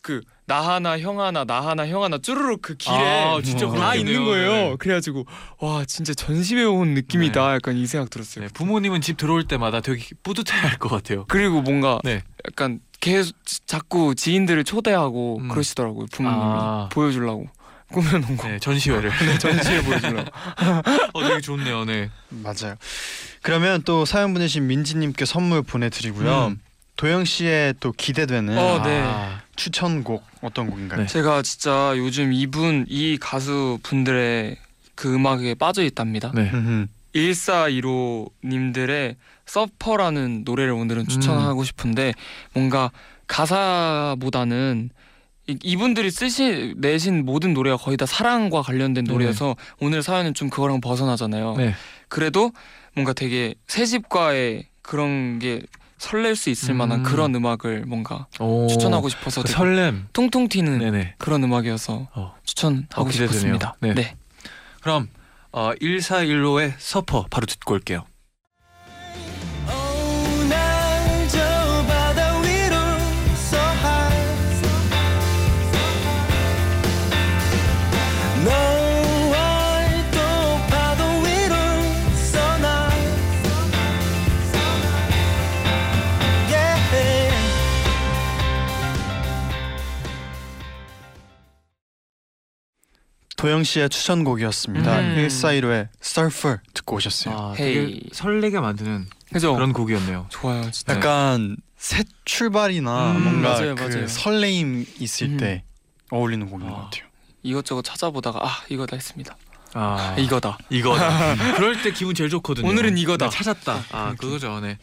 그 0.03 0.21
나 0.49 0.61
하나 0.61 0.97
형 1.01 1.21
하나 1.21 1.45
나 1.45 1.61
하나 1.61 1.89
형 1.89 2.05
하나 2.05 2.19
쭈르륵 2.19 2.63
그 2.63 2.77
길에 2.77 2.95
아, 2.97 3.41
진짜 3.43 3.69
다. 3.69 3.97
있는 3.97 4.25
거예요. 4.25 4.51
네. 4.53 4.77
그래가지고 4.79 5.27
와 5.59 5.85
진짜 5.85 6.15
전시회 6.15 6.63
온 6.63 6.95
느낌이다. 6.95 7.55
약간 7.55 7.77
이 7.77 7.85
생각 7.89 8.11
들었어요. 8.11 8.45
네, 8.47 8.53
부모님은 8.55 9.01
집 9.01 9.17
들어올 9.17 9.43
때마다 9.49 9.81
되게 9.81 10.05
뿌듯해할 10.23 10.79
것 10.79 10.89
같아요. 10.89 11.25
그리고 11.27 11.63
뭔가 11.63 11.99
네. 12.05 12.23
약간 12.49 12.79
계속 13.01 13.35
자꾸 13.67 14.15
지인들을 14.15 14.63
초대하고 14.63 15.39
음. 15.41 15.49
그러시더라고요. 15.49 16.07
부모님이 16.13 16.41
아. 16.45 16.89
보여주려고 16.93 17.49
꾸며놓은 17.93 18.37
거. 18.37 18.49
네, 18.49 18.59
전시회를. 18.59 19.11
전시회 19.39 19.83
보여주려고. 19.83 20.31
어, 21.15 21.23
되게 21.23 21.41
좋네요. 21.41 21.85
네. 21.85 22.11
맞아요. 22.29 22.77
그러면 23.43 23.83
또 23.85 24.05
사연 24.05 24.33
보내신 24.33 24.67
민지님께 24.67 25.25
선물 25.25 25.63
보내드리고요. 25.63 26.49
음. 26.49 26.61
도영 26.97 27.25
씨의 27.25 27.75
또 27.81 27.93
기대되는 27.93 28.57
어, 28.57 28.83
네. 28.83 29.03
아, 29.05 29.43
추천곡 29.55 30.25
어떤 30.41 30.71
곡인가요? 30.71 31.03
네. 31.03 31.07
제가 31.07 31.43
진짜 31.43 31.93
요즘 31.97 32.33
이분 32.33 32.87
이 32.89 33.19
가수 33.21 33.79
분들의 33.83 34.57
그 34.95 35.15
음악에 35.15 35.55
빠져 35.55 35.83
있답니다. 35.83 36.33
네. 36.35 36.51
음흠. 36.53 36.87
1415 37.13 38.31
님들의 38.45 39.17
서퍼라는 39.47 40.43
노래를 40.45 40.73
오늘은 40.73 41.07
추천하고 41.09 41.65
싶은데 41.65 42.13
뭔가 42.53 42.91
가사보다는 43.27 44.91
이- 45.49 45.59
이분들이 45.63 46.11
쓰시 46.11 46.75
내신 46.77 47.25
모든 47.25 47.55
노래가 47.55 47.77
거의 47.77 47.97
다 47.97 48.07
사랑과 48.07 48.63
관련된 48.63 49.05
네. 49.05 49.13
노래여서 49.13 49.57
오늘 49.81 50.03
사연은 50.03 50.35
좀 50.35 50.51
그거랑 50.51 50.81
벗어나잖아요. 50.81 51.55
네. 51.57 51.75
그래도 52.09 52.53
뭔가 52.95 53.13
되게 53.13 53.55
새 53.67 53.87
집과의 53.87 54.67
그런 54.83 55.39
게 55.39 55.63
설렐 55.99 56.35
수 56.37 56.51
있을 56.51 56.75
음. 56.75 56.77
만한 56.79 57.03
그런 57.03 57.35
음악을 57.35 57.87
뭔가 57.87 58.27
오, 58.39 58.67
추천하고 58.67 59.09
싶어서 59.09 59.43
그 59.43 59.49
설렘. 59.49 60.07
통통 60.13 60.49
튀는 60.49 60.79
네네. 60.79 61.15
그런 61.19 61.43
음악이어서 61.45 62.09
어. 62.15 62.35
추천하고 62.45 63.09
어. 63.09 63.11
싶었습니다. 63.11 63.77
네. 63.81 63.95
네. 63.95 64.15
그럼 64.83 65.09
어, 65.53 65.73
1415의 65.81 66.73
서퍼 66.79 67.27
바로 67.31 67.47
듣고 67.47 67.75
올게요. 67.75 68.05
도영 93.47 93.63
씨의 93.63 93.89
추천곡이었습니다. 93.91 94.99
음. 94.99 95.15
1415의 95.29 95.89
Surfer 96.03 96.59
듣고 96.75 96.97
오셨어요. 96.97 97.37
아, 97.37 97.53
되게 97.55 97.79
헤이. 97.79 98.03
설레게 98.13 98.59
만드는 98.59 99.07
그죠? 99.33 99.55
그런 99.55 99.73
곡이었네요. 99.73 100.27
좋아요, 100.31 100.69
진짜. 100.73 100.97
약간 100.97 101.57
새 101.77 102.03
출발이나 102.25 103.13
음, 103.13 103.23
뭔가 103.23 103.51
맞아요, 103.51 103.77
그 103.77 103.85
맞아요. 103.85 104.09
설레임 104.09 104.85
있을 104.99 105.29
음. 105.29 105.37
때 105.37 105.63
어울리는 106.11 106.51
곡인 106.51 106.67
아. 106.67 106.71
것 106.71 106.77
같아요. 106.77 107.05
이것저것 107.45 107.83
찾아보다가 107.83 108.41
아 108.43 108.65
이거다 108.69 108.97
했습니다. 108.97 109.37
아, 109.75 110.17
이거다. 110.19 110.59
이거다. 110.69 111.37
그럴 111.55 111.81
때 111.83 111.93
기분 111.93 112.17
제일 112.17 112.29
좋거든요. 112.31 112.69
오늘은 112.69 112.99
이거다. 112.99 113.27
나 113.27 113.31
찾았다. 113.31 113.85
아, 113.93 114.15
그거죠. 114.19 114.59
네. 114.59 114.77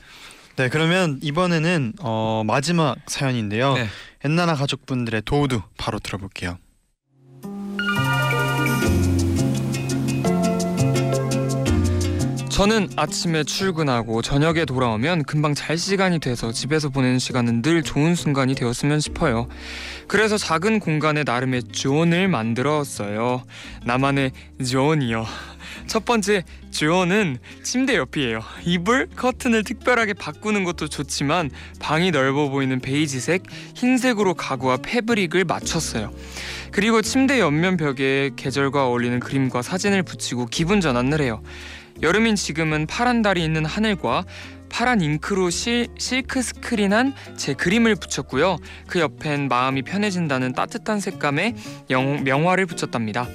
네, 0.56 0.70
그러면 0.70 1.20
이번에는 1.22 1.96
어, 2.00 2.44
마지막 2.46 2.96
사연인데요. 3.08 3.74
네. 3.74 3.90
엔나나 4.24 4.56
가족분들의 4.56 5.24
도우도 5.26 5.64
바로 5.78 6.00
들어볼게요. 6.00 6.58
저는 12.64 12.88
아침에 12.96 13.44
출근하고 13.44 14.22
저녁에 14.22 14.64
돌아오면 14.64 15.26
금방 15.26 15.54
잘 15.54 15.78
시간이 15.78 16.20
돼서 16.20 16.54
집에서 16.54 16.88
보내는 16.88 17.20
시간은 17.20 17.62
늘 17.62 17.84
좋은 17.84 18.16
순간이 18.16 18.56
되었으면 18.56 19.02
싶어요. 19.02 19.50
그래서 20.08 20.38
작은 20.38 20.80
공간에 20.80 21.26
나름의 21.26 21.64
존을 21.74 22.30
만들었어요. 22.30 23.44
나만의 23.84 24.32
존이요. 24.66 25.26
첫 25.88 26.06
번째 26.06 26.46
존은 26.72 27.40
침대 27.64 27.98
옆이에요. 27.98 28.40
이불, 28.64 29.10
커튼을 29.14 29.66
특별하게 29.66 30.14
바꾸는 30.14 30.64
것도 30.64 30.88
좋지만 30.88 31.50
방이 31.82 32.12
넓어 32.12 32.48
보이는 32.48 32.80
베이지색, 32.80 33.44
흰색으로 33.76 34.36
가구와 34.36 34.78
fabric을 34.78 35.44
맞췄어요. 35.44 36.14
그리고 36.72 37.02
침대 37.02 37.42
옆면 37.42 37.76
벽에 37.76 38.32
계절과 38.38 38.88
어울리는 38.88 39.20
그림과 39.20 39.62
사진을 39.64 40.04
붙이고 40.04 40.46
기분 40.46 40.80
전환을 40.80 41.22
해요. 41.22 41.44
여름인 42.04 42.36
지금은 42.36 42.86
파란 42.86 43.22
달이 43.22 43.42
있는 43.42 43.64
하늘과 43.64 44.26
파란 44.68 45.00
잉크로 45.00 45.50
실, 45.50 45.88
실크 45.98 46.42
스크린한 46.42 47.14
제 47.38 47.54
그림을 47.54 47.96
붙였고요. 47.96 48.58
그 48.88 49.00
옆엔 49.00 49.48
마음이 49.48 49.84
편해진다는 49.84 50.52
따뜻한 50.52 51.00
색감의 51.00 51.56
영, 51.92 52.26
명화를 52.26 52.66
붙였답니다. 52.66 53.30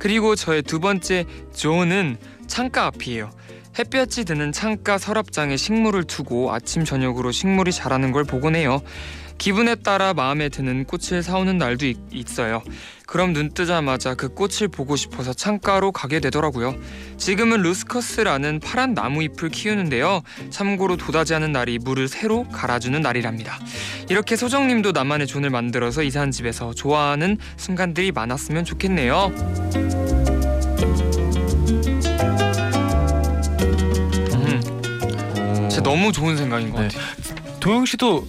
그리고 0.00 0.34
저의 0.34 0.62
두 0.62 0.80
번째 0.80 1.26
존은 1.54 2.16
창가 2.48 2.86
앞이에요. 2.86 3.30
햇볕이 3.78 4.24
드는 4.24 4.50
창가 4.50 4.98
서랍장에 4.98 5.56
식물을 5.56 6.04
두고 6.04 6.52
아침 6.52 6.84
저녁으로 6.84 7.30
식물이 7.30 7.70
자라는 7.70 8.10
걸 8.10 8.24
보곤 8.24 8.56
해요. 8.56 8.82
기분에 9.38 9.74
따라 9.76 10.14
마음에 10.14 10.48
드는 10.48 10.84
꽃을 10.84 11.22
사오는 11.22 11.58
날도 11.58 11.86
있, 11.86 11.96
있어요. 12.10 12.62
그럼 13.06 13.32
눈 13.32 13.52
뜨자마자 13.52 14.14
그 14.14 14.28
꽃을 14.28 14.68
보고 14.68 14.96
싶어서 14.96 15.32
창가로 15.32 15.92
가게 15.92 16.18
되더라고요. 16.20 16.74
지금은 17.18 17.62
루스커스라는 17.62 18.60
파란 18.60 18.94
나무 18.94 19.22
잎을 19.22 19.50
키우는데요. 19.50 20.22
참고로 20.50 20.96
도다지 20.96 21.32
하는 21.32 21.52
날이 21.52 21.78
물을 21.78 22.08
새로 22.08 22.48
갈아주는 22.48 23.00
날이랍니다. 23.00 23.58
이렇게 24.08 24.34
소정님도 24.36 24.92
나만의 24.92 25.26
존을 25.26 25.50
만들어서 25.50 26.02
이사한 26.02 26.32
집에서 26.32 26.74
좋아하는 26.74 27.38
순간들이 27.56 28.10
많았으면 28.12 28.64
좋겠네요. 28.64 29.32
음, 34.34 35.70
너무 35.84 36.10
좋은 36.10 36.36
생각인 36.36 36.72
것 36.72 36.80
네. 36.80 36.88
같아요. 36.88 37.26
도영 37.60 37.84
씨도 37.86 38.26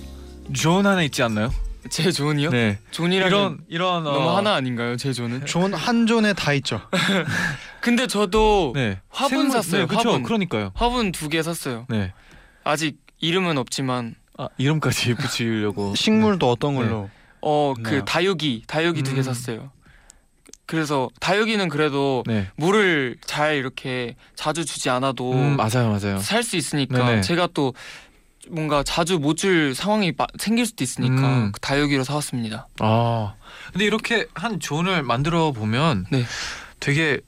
존 0.53 0.85
하나 0.85 1.01
있지 1.03 1.21
않나요? 1.23 1.53
제 1.89 2.11
존이요? 2.11 2.49
네. 2.49 2.79
존이랑 2.91 3.27
이런 3.29 3.57
이런 3.69 4.07
어, 4.07 4.11
너무 4.11 4.35
하나 4.35 4.55
아닌가요? 4.55 4.97
제 4.97 5.13
존은? 5.13 5.45
존 5.45 5.73
한 5.73 6.05
존에 6.07 6.33
다 6.33 6.51
있죠. 6.53 6.81
근데 7.79 8.07
저도 8.07 8.73
네. 8.75 8.99
화분 9.09 9.49
생물- 9.49 9.51
샀어요, 9.51 9.81
네, 9.81 9.87
그쵸. 9.87 10.09
화분. 10.09 10.23
그러니까요. 10.23 10.71
화분 10.75 11.11
두 11.11 11.29
개 11.29 11.41
샀어요. 11.41 11.85
네. 11.89 12.13
아직 12.63 12.97
이름은 13.19 13.57
없지만 13.57 14.15
아, 14.37 14.49
이름까지 14.57 15.13
붙이려고. 15.15 15.95
식물도 15.95 16.49
어떤 16.51 16.73
네. 16.75 16.81
걸로? 16.81 17.09
어그 17.39 17.89
네. 17.89 18.01
다육이 18.05 18.63
다육이 18.67 19.03
두개 19.03 19.21
음. 19.21 19.23
샀어요. 19.23 19.71
그래서 20.65 21.09
다육이는 21.21 21.69
그래도 21.69 22.23
네. 22.27 22.49
물을 22.57 23.15
잘 23.25 23.55
이렇게 23.55 24.15
자주 24.35 24.65
주지 24.65 24.89
않아도 24.89 25.31
음, 25.31 25.55
맞아요, 25.55 25.89
맞아요. 25.97 26.19
살 26.19 26.43
수 26.43 26.57
있으니까 26.57 26.97
네네. 27.05 27.21
제가 27.21 27.47
또 27.53 27.73
뭔가 28.49 28.83
자주 28.83 29.19
못 29.19 29.37
줄 29.37 29.75
상황이 29.75 30.11
마- 30.17 30.25
생길 30.39 30.65
수도 30.65 30.83
있으니까 30.83 31.15
음. 31.15 31.51
그 31.51 31.59
다육이로 31.59 32.03
사왔습니다. 32.03 32.67
아. 32.79 33.35
근데 33.71 33.85
이렇게 33.85 34.27
한 34.33 34.59
존을 34.59 35.03
만들어 35.03 35.51
보면 35.51 36.05
네. 36.11 36.23
되게 36.79 37.19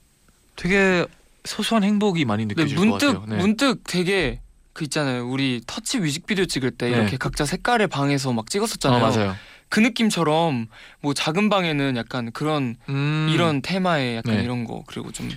되게 0.56 1.06
소소한 1.44 1.84
행복이 1.84 2.24
많이 2.24 2.46
근데 2.46 2.62
느껴질 2.62 2.76
것 2.76 2.84
문득 2.84 3.06
같아요. 3.20 3.26
네. 3.28 3.36
문득 3.36 3.80
되게 3.84 4.40
그 4.72 4.84
있잖아요. 4.84 5.28
우리 5.28 5.60
터치 5.66 5.98
뮤직비디오 6.00 6.44
찍을 6.46 6.70
때 6.72 6.90
네. 6.90 6.96
이렇게 6.96 7.16
각자 7.16 7.44
색깔의 7.44 7.88
방에서 7.88 8.32
막 8.32 8.42
어, 8.42 8.44
찍었었잖아요. 8.48 9.00
맞아요. 9.00 9.36
그 9.70 9.80
느낌처럼 9.80 10.66
뭐 11.00 11.14
작은 11.14 11.48
방에는 11.48 11.96
약간 11.96 12.30
그런 12.32 12.76
음. 12.90 13.30
이런 13.32 13.62
테마의 13.62 14.16
약간 14.16 14.36
네. 14.36 14.42
이런 14.42 14.64
거 14.64 14.82
그리고 14.86 15.10
좀 15.12 15.30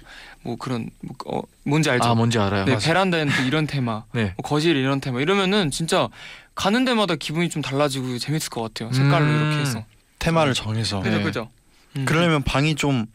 뭐 0.45 0.57
그런 0.57 0.89
뭐, 1.01 1.15
어, 1.27 1.41
뭔지 1.63 1.89
알죠? 1.89 2.03
아, 2.05 2.15
뭔지 2.15 2.37
알아요. 2.37 2.65
네. 2.65 2.77
베란다에는 2.77 3.33
또 3.33 3.43
이런 3.43 3.65
테마, 3.67 4.03
네. 4.11 4.33
뭐 4.35 4.43
거실 4.43 4.75
이런 4.75 4.99
테마 4.99 5.21
이러면은 5.21 5.71
진짜 5.71 6.09
가는 6.53 6.83
데마다 6.83 7.15
기분이 7.15 7.47
좀 7.49 7.61
달라지고 7.61 8.17
재밌을 8.17 8.49
것 8.49 8.61
같아요. 8.61 8.91
색깔로 8.91 9.23
음. 9.25 9.39
이렇게 9.47 9.61
해서. 9.61 9.85
테마를 10.19 10.53
정해서. 10.53 10.99
그죠 10.99 11.17
네. 11.17 11.23
그죠. 11.23 11.49
음. 11.95 12.03
그러려면 12.03 12.43
방이 12.43 12.75
좀 12.75 13.05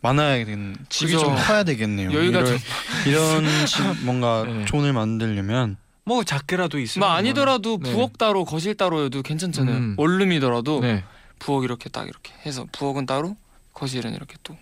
많아야 0.00 0.42
되는 0.46 0.74
집이 0.88 1.12
그죠. 1.12 1.26
좀 1.26 1.34
커야 1.36 1.64
되겠네요. 1.64 2.14
여유가 2.14 2.38
이럴- 2.40 2.46
좀 2.46 2.58
이런 3.06 3.44
집 3.66 3.82
뭔가 4.06 4.44
네. 4.46 4.64
존을 4.64 4.94
만들려면 4.94 5.76
뭐 6.04 6.24
작게라도 6.24 6.78
있으면 6.78 7.06
뭐 7.08 7.16
아니더라도 7.16 7.78
네. 7.82 7.92
부엌 7.92 8.18
따로 8.18 8.44
거실 8.44 8.74
따로여도 8.76 9.22
괜찮잖아요. 9.22 9.76
음. 9.76 9.94
원룸이더라도 9.98 10.80
네. 10.80 11.04
부엌 11.38 11.64
이렇게 11.64 11.88
딱 11.88 12.08
이렇게 12.08 12.32
해서 12.44 12.66
부엌은 12.72 13.06
따로 13.06 13.36
거실은 13.72 14.14
이렇게 14.14 14.36
또. 14.42 14.56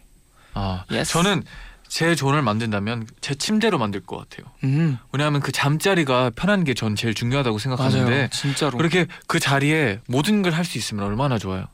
아. 0.55 0.85
저는 1.07 1.43
제 1.89 2.15
존을 2.15 2.43
만든다면 2.43 3.07
제 3.23 3.35
침대로 3.35 3.79
만들 3.79 4.01
것 4.01 4.19
같아요. 4.19 4.53
음 4.65 4.99
왜냐하면 5.13 5.41
그 5.41 5.53
잠자리가 5.53 6.31
편한 6.37 6.65
게 6.65 6.75
전 6.75 6.95
제일 6.97 7.15
중요하다고 7.15 7.55
맞아요. 7.55 7.59
생각하는데 7.59 8.29
진짜로. 8.31 8.77
그렇게 8.77 9.07
그 9.27 9.41
자리에 9.41 10.01
모든 10.07 10.43
걸 10.43 10.53
할 10.53 10.65
수 10.67 10.77
있으면 10.77 11.05
얼마나 11.07 11.39
좋아요. 11.39 11.65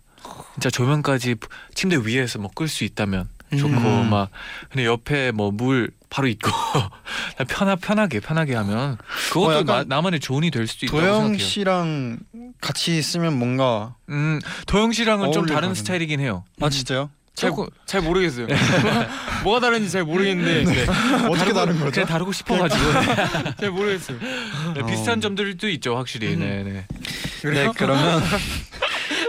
진짜 0.55 0.71
조명까지 0.71 1.37
침대 1.75 1.97
위에서 2.05 2.39
뭐 2.39 2.51
끌 2.55 2.69
수 2.69 2.85
있다면 2.85 3.29
좋고 3.57 3.75
음. 3.77 4.11
막 4.11 4.31
근데 4.71 4.85
옆에 4.87 5.31
뭐 5.33 5.51
물 5.51 5.91
바로 6.11 6.29
있고 6.29 6.51
편하 7.49 7.75
편하게 7.77 8.21
편하게 8.21 8.55
하면 8.55 8.99
그것도 9.33 9.59
어, 9.59 9.65
마- 9.65 9.85
나만의 9.85 10.21
존이 10.21 10.51
될 10.53 10.67
수도 10.69 10.87
있다고 10.87 11.01
도영 11.01 11.15
생각해요. 11.15 11.39
씨랑 11.39 12.19
같이 12.61 12.97
있으면 12.97 13.37
뭔가 13.39 13.95
음 14.11 14.41
도영 14.67 14.93
씨랑은 14.93 15.33
좀 15.33 15.47
다른 15.47 15.71
것 15.71 15.77
스타일이긴 15.79 16.21
해요. 16.21 16.45
아 16.61 16.69
진짜요? 16.71 17.11
잘, 17.35 17.51
조금- 17.51 17.67
잘 17.85 18.01
모르겠어요. 18.03 18.47
뭐가 19.43 19.59
다른지 19.59 19.91
잘 19.91 20.05
모르겠는데 20.05 20.65
네. 20.73 20.87
어떻게 21.29 21.53
다른 21.53 21.81
거죠? 21.81 21.91
그냥 21.91 22.07
다르고 22.09 22.31
싶어가지고 22.33 22.85
잘 23.59 23.71
모르겠어요. 23.73 24.19
네, 24.75 24.87
비슷한 24.87 25.19
어. 25.19 25.21
점들도 25.21 25.69
있죠 25.71 25.97
확실히. 25.97 26.35
음. 26.35 26.39
네, 26.39 26.63
네. 26.63 26.87
네 27.43 27.69
그러면 27.77 28.23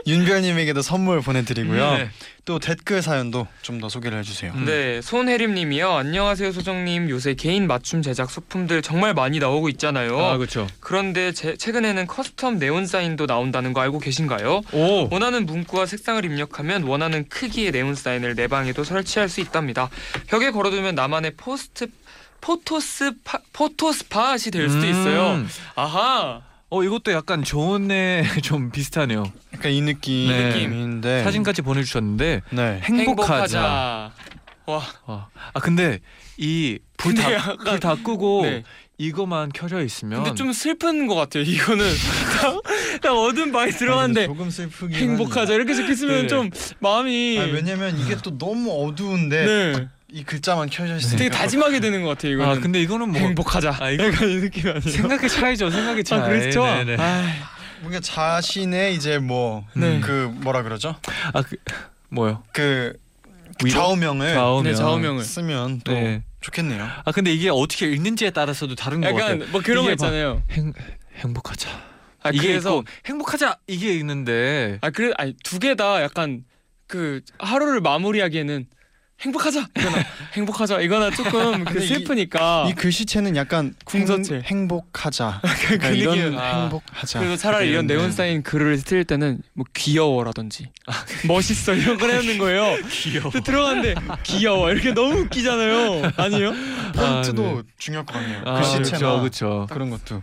윤별님에게도 0.07 0.81
선물 0.81 1.21
보내드리고요. 1.21 1.97
네. 1.97 2.09
또 2.45 2.59
댓글 2.59 3.01
사연도 3.01 3.47
좀 3.63 3.79
더 3.79 3.89
소개를 3.89 4.19
해주세요. 4.19 4.51
음. 4.55 4.65
네, 4.65 5.01
손혜림님이요. 5.01 5.91
안녕하세요, 5.91 6.51
소정님. 6.51 7.09
요새 7.09 7.33
개인 7.33 7.65
맞춤 7.67 8.01
제작 8.03 8.29
소품들 8.29 8.81
정말 8.83 9.13
많이 9.15 9.39
나오고 9.39 9.67
있잖아요. 9.69 10.17
아 10.19 10.37
그렇죠. 10.37 10.67
그런데 10.79 11.31
제, 11.31 11.57
최근에는 11.57 12.05
custom 12.07 12.57
네온 12.57 12.85
사인도 12.85 13.25
나온다는 13.25 13.73
거 13.73 13.81
알고 13.81 13.99
계신가요? 13.99 14.61
오. 14.71 15.09
원하는 15.11 15.45
문구와 15.45 15.87
색상을 15.87 16.23
입력하면 16.23 16.83
원하는 16.83 17.27
크기의 17.27 17.71
네온 17.71 17.95
사인을 17.95 18.35
내 18.35 18.47
방에도 18.47 18.83
설치할 18.83 19.27
수 19.27 19.41
있답니다. 19.41 19.89
벽에 20.27 20.51
걸어두면 20.51 20.93
나만의 20.95 21.31
포스트 21.35 21.87
포토스파 22.41 23.39
photo 23.53 24.02
spot이 24.02 24.51
될 24.51 24.69
수도 24.69 24.85
있어요. 24.85 25.31
음. 25.31 25.49
아하. 25.75 26.41
어 26.69 26.83
이것도 26.83 27.11
약간 27.11 27.43
존에 27.43 28.23
좀 28.43 28.71
비슷하네요. 28.71 29.31
약간 29.53 29.71
이 29.71 29.81
느낌, 29.81 30.27
네. 30.29 30.49
느낌인데 30.49 31.23
사진까지 31.23 31.61
보내주셨는데 31.61 32.41
네. 32.51 32.79
행복하자. 32.83 34.11
와. 34.67 34.81
어. 35.05 35.27
아 35.53 35.59
근데 35.59 35.99
이 36.37 36.46
불 36.46 36.71
다 36.71 36.87
근데 36.97 37.33
약간- 37.35 37.57
불 37.57 37.79
다 37.79 37.95
끄고 37.95 38.41
네. 38.43 38.63
이거만 38.97 39.51
켜져 39.53 39.83
있으면 39.83 40.23
근데 40.23 40.35
좀 40.35 40.51
슬픈 40.53 41.05
것 41.05 41.13
같아요. 41.15 41.43
이거는 41.43 41.85
딱 43.03 43.11
어두운 43.13 43.51
방에 43.51 43.69
들어갔는데 43.69 44.25
조금 44.25 44.49
슬프긴 44.49 44.97
행복하자 44.97 45.53
이렇게 45.53 45.75
적혀있으면 45.75 46.21
네. 46.23 46.27
좀 46.27 46.49
마음이 46.79 47.37
아, 47.39 47.43
왜냐면 47.43 47.99
이게 47.99 48.15
또 48.23 48.37
너무 48.37 48.71
어두운데 48.87 49.45
네. 49.45 49.87
이 50.15 50.23
글자만 50.23 50.69
켜져 50.69 50.95
있으니까 50.95 51.17
되게 51.17 51.29
다짐하게 51.29 51.81
되는 51.81 52.01
것 52.01 52.07
같아요. 52.07 52.31
이거는 52.31 52.57
아 52.57 52.59
근데 52.61 52.81
이거는 52.81 53.09
뭐 53.11 53.19
행복하자. 53.19 53.75
아, 53.81 53.89
이거- 53.91 54.05
약간 54.05 54.29
이 54.29 54.35
느낌이 54.37 54.69
아니에요. 54.71 54.89
생각의 54.89 55.29
차이죠. 55.29 55.69
생각의 55.69 56.03
차이. 56.05 56.19
아 56.21 56.23
그렇죠. 56.25 56.63
네네. 56.63 56.95
아, 56.97 57.25
뭔가 57.81 57.99
자신의 57.99 58.95
이제 58.95 59.17
뭐그 59.19 59.77
네. 59.77 59.99
뭐라 60.41 60.63
그러죠? 60.63 60.95
아 61.33 61.41
그, 61.41 61.57
뭐요? 62.07 62.43
그? 62.53 62.93
좌우명을 63.69 64.33
좌우명. 64.33 64.63
네, 64.63 64.73
좌우명을. 64.73 65.23
쓰면 65.23 65.81
또 65.83 65.91
네. 65.91 66.23
좋겠네요. 66.39 66.87
아 67.03 67.11
근데 67.11 67.33
이게 67.33 67.49
어떻게 67.49 67.87
읽는지에 67.87 68.29
따라서도 68.29 68.75
다른 68.75 69.01
것 69.01 69.07
같아요. 69.13 69.35
약간 69.35 69.51
뭐 69.51 69.61
그런 69.61 69.83
거 69.83 69.91
있잖아요. 69.91 70.41
행 70.51 70.71
행복하자. 71.17 71.69
아 72.23 72.29
이게 72.33 72.47
그래서 72.47 72.69
있고 72.79 72.85
행복하자 73.05 73.57
이게 73.67 73.93
있는데 73.95 74.77
아 74.79 74.89
그래 74.91 75.11
아니 75.17 75.33
두 75.43 75.59
개 75.59 75.75
다 75.75 76.01
약간 76.01 76.45
그 76.87 77.19
하루를 77.37 77.81
마무리하기에는 77.81 78.65
행복하자 79.21 79.65
이거나 79.77 79.97
행복하자 80.33 80.81
이거나 80.81 81.09
조금 81.11 81.63
그 81.65 81.73
근데 81.73 81.85
이- 81.85 81.87
슬프니까 81.87 82.67
이 82.69 82.73
글씨체는 82.73 83.35
약간 83.37 83.73
궁서체. 83.85 84.35
행, 84.35 84.43
행복하자. 84.43 85.41
그 85.61 85.77
그러니까 85.77 85.89
이런 85.89 86.17
느낌. 86.19 86.37
아. 86.39 86.61
행복하자. 86.63 87.19
그래서 87.19 87.37
차라리 87.37 87.69
이런 87.69 87.87
네온 87.87 88.11
사인 88.11 88.43
글을 88.43 88.77
쓸 88.77 89.03
때는 89.05 89.41
뭐 89.53 89.65
귀여워라든지 89.73 90.69
멋있어 91.27 91.73
이런 91.75 91.97
걸 91.97 92.11
해야 92.11 92.19
되는 92.21 92.37
거예요. 92.37 92.77
귀여워. 92.89 93.31
들어갔는데 93.31 93.95
귀여워 94.23 94.69
이렇게 94.71 94.91
너무 94.93 95.21
웃기잖아요. 95.21 96.11
아니요? 96.17 96.53
폰트도 96.93 97.43
아, 97.47 97.53
네. 97.55 97.61
중요할 97.77 98.05
것 98.05 98.13
같네요. 98.13 98.41
아, 98.45 98.55
글씨체나 98.55 98.97
그렇죠, 98.97 99.19
그렇죠. 99.19 99.67
그런 99.71 99.89
것도 99.89 100.21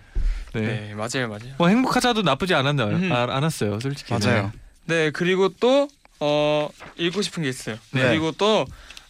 네. 0.54 0.60
네 0.60 0.94
맞아요 0.94 1.28
맞아요. 1.28 1.54
뭐 1.56 1.68
행복하자도 1.68 2.22
나쁘지 2.22 2.54
않았나요? 2.54 2.88
음. 2.96 3.10
아, 3.10 3.22
않았어요, 3.30 3.80
솔직히. 3.80 4.12
맞아요. 4.12 4.52
네 4.84 5.10
그리고 5.10 5.48
또 5.48 5.88
어, 6.24 6.70
읽고 6.98 7.20
싶은 7.20 7.42
게 7.42 7.48
있어요. 7.48 7.76
네. 7.90 8.02
그리고 8.02 8.30
또 8.30 8.64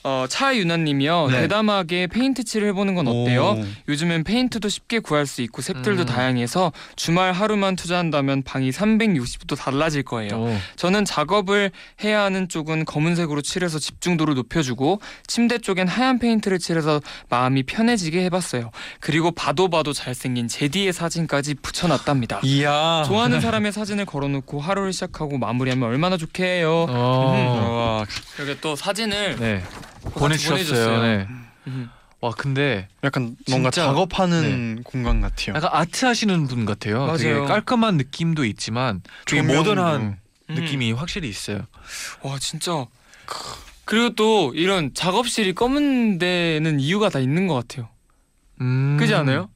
어, 0.04 0.26
차유나님이요 0.28 1.28
네. 1.30 1.40
대담하게 1.42 2.08
페인트 2.08 2.44
칠을 2.44 2.68
해보는 2.68 2.94
건 2.94 3.06
어때요? 3.06 3.56
오. 3.58 3.64
요즘엔 3.88 4.24
페인트도 4.24 4.68
쉽게 4.68 4.98
구할 4.98 5.26
수 5.26 5.42
있고 5.42 5.62
색들도 5.62 6.02
음. 6.02 6.06
다양해서 6.06 6.72
주말 6.96 7.32
하루만 7.32 7.76
투자한다면 7.76 8.42
방이 8.42 8.70
360도 8.70 9.56
달라질 9.56 10.02
거예요. 10.02 10.34
오. 10.34 10.56
저는 10.76 11.04
작업을 11.04 11.70
해야 12.02 12.22
하는 12.22 12.48
쪽은 12.48 12.84
검은색으로 12.84 13.42
칠해서 13.42 13.78
집중도를 13.78 14.34
높여주고 14.34 15.00
침대 15.26 15.58
쪽엔 15.58 15.86
하얀 15.86 16.18
페인트를 16.18 16.58
칠해서 16.58 17.00
마음이 17.28 17.62
편해지게 17.62 18.24
해봤어요. 18.24 18.70
그리고 19.00 19.30
봐도 19.30 19.68
봐도 19.68 19.92
잘생긴 19.92 20.48
제디의 20.48 20.92
사진까지 20.92 21.54
붙여놨답니다. 21.54 22.40
이야. 22.44 23.04
좋아하는 23.06 23.40
사람의 23.42 23.72
사진을 23.72 24.04
걸어놓고 24.06 24.60
하루를 24.60 24.92
시작하고 24.92 25.38
마무리하면 25.38 25.88
얼마나 25.88 26.16
좋게요. 26.16 26.86
어. 26.88 27.98
와, 28.02 28.06
여기 28.40 28.60
또 28.60 28.74
사진을 28.74 29.36
네. 29.38 29.62
보내주셨어요. 30.10 31.02
네. 31.02 31.26
음. 31.68 31.88
와 32.20 32.30
근데 32.30 32.88
약간 33.02 33.36
뭔가 33.50 33.70
진짜- 33.70 33.86
작업하는 33.88 34.82
공간 34.84 35.20
같아요. 35.20 35.56
약간 35.56 35.70
아트 35.72 36.04
하시는 36.04 36.46
분 36.46 36.64
같아요. 36.64 37.12
되게 37.16 37.32
맞아요. 37.32 37.46
깔끔한 37.46 37.96
느낌도 37.96 38.44
있지만 38.44 39.02
되게. 39.26 39.42
모던한 39.42 40.00
음. 40.48 40.54
느낌이 40.54 40.92
확실히 40.92 41.28
있어요. 41.28 41.62
와 42.22 42.38
진짜 42.38 42.86
그리고 43.84 44.14
또 44.14 44.52
이런 44.54 44.94
작업실이 44.94 45.54
검은 45.54 46.18
데는 46.18 46.78
이유가 46.78 47.08
다 47.08 47.18
있는 47.18 47.48
것 47.48 47.54
같아요. 47.54 47.88
음. 48.60 48.96
그지 49.00 49.14
않아요? 49.14 49.48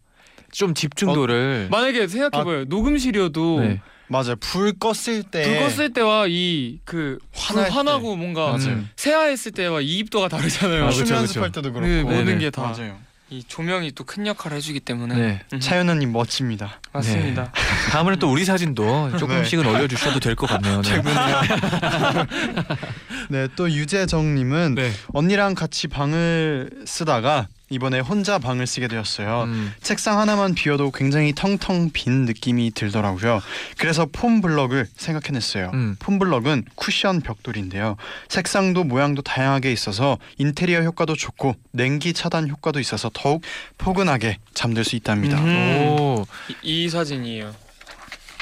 좀 0.51 0.75
집중도를. 0.75 1.69
만약에 1.71 2.09
생각해봐요. 2.09 2.65
녹음실이어도 2.65 3.61
네. 3.61 3.81
맞아요. 4.09 4.37
불 4.37 4.73
껐을 4.73 5.31
때 5.31 5.43
불 5.43 5.69
껐을 5.69 5.95
때와 5.95 6.27
이그 6.29 7.19
화날 7.35 7.71
화나고 7.71 8.17
뭔가 8.17 8.47
맞아요. 8.53 8.69
음. 8.69 8.91
새하였을 8.97 9.53
때와 9.53 9.81
이 9.81 9.99
입도가 9.99 10.29
다르잖아요. 10.29 10.87
아, 10.87 10.91
춤 10.91 11.09
연습할 11.09 11.51
그쵸. 11.51 11.61
때도 11.61 11.73
그렇고 11.73 11.89
네, 11.89 12.03
모든. 12.03 12.39
게 12.39 12.51
다. 12.51 12.63
맞아요. 12.63 12.97
이 13.29 13.43
조명이 13.43 13.91
또 13.91 14.05
큰 14.05 14.25
역할을 14.25 14.59
해주기 14.59 14.79
때문에 14.79 15.15
네. 15.17 15.41
음, 15.53 15.59
차윤아님 15.59 16.13
멋집니다. 16.13 16.81
맞습니다. 16.93 17.51
다음에는 17.91 18.21
또 18.21 18.31
우리 18.31 18.45
사진도 18.45 19.11
조금씩은 19.19 19.67
올려주셔도 19.67 20.21
될 20.21 20.37
것 20.37 20.47
같네요. 20.49 20.81
네. 20.83 21.03
네, 23.29 23.49
또 23.57 23.69
유재정님은 23.71 24.77
네. 24.77 24.93
언니랑 25.13 25.55
같이 25.57 25.89
방을 25.89 26.71
쓰다가 26.87 27.49
이번에 27.69 27.99
혼자 27.99 28.39
방을 28.39 28.67
쓰게 28.67 28.87
되었어요. 28.87 29.45
음. 29.45 29.73
책상 29.83 30.21
하나만 30.21 30.55
비워도 30.55 30.93
굉장히 30.93 31.33
텅텅 31.35 31.91
빈 31.93 32.25
느낌이 32.25 32.71
들더라고요. 32.73 33.43
그래서 33.77 34.07
폼 34.11 34.41
블럭을 34.41 34.87
생각해냈어요. 34.97 35.71
음. 35.75 35.97
폼 35.99 36.19
블럭은 36.21 36.65
쿠션 36.77 37.23
벽돌인데요. 37.23 37.97
색상도 38.29 38.85
모양도 38.85 39.23
다양하게 39.23 39.73
있어서 39.73 40.19
인테리어 40.39 40.83
효과도 40.83 41.17
좋고 41.17 41.57
냉기 41.73 42.13
차단 42.13 42.49
효과도 42.49 42.79
있어서 42.79 43.11
더욱 43.13 43.43
포근하게 43.79 44.39
잠들 44.55 44.85
수 44.85 44.95
있답니다. 44.95 45.39
음. 45.43 45.97
오 45.99 46.27
이, 46.63 46.85
이 46.85 46.89
사진이에요. 46.89 47.53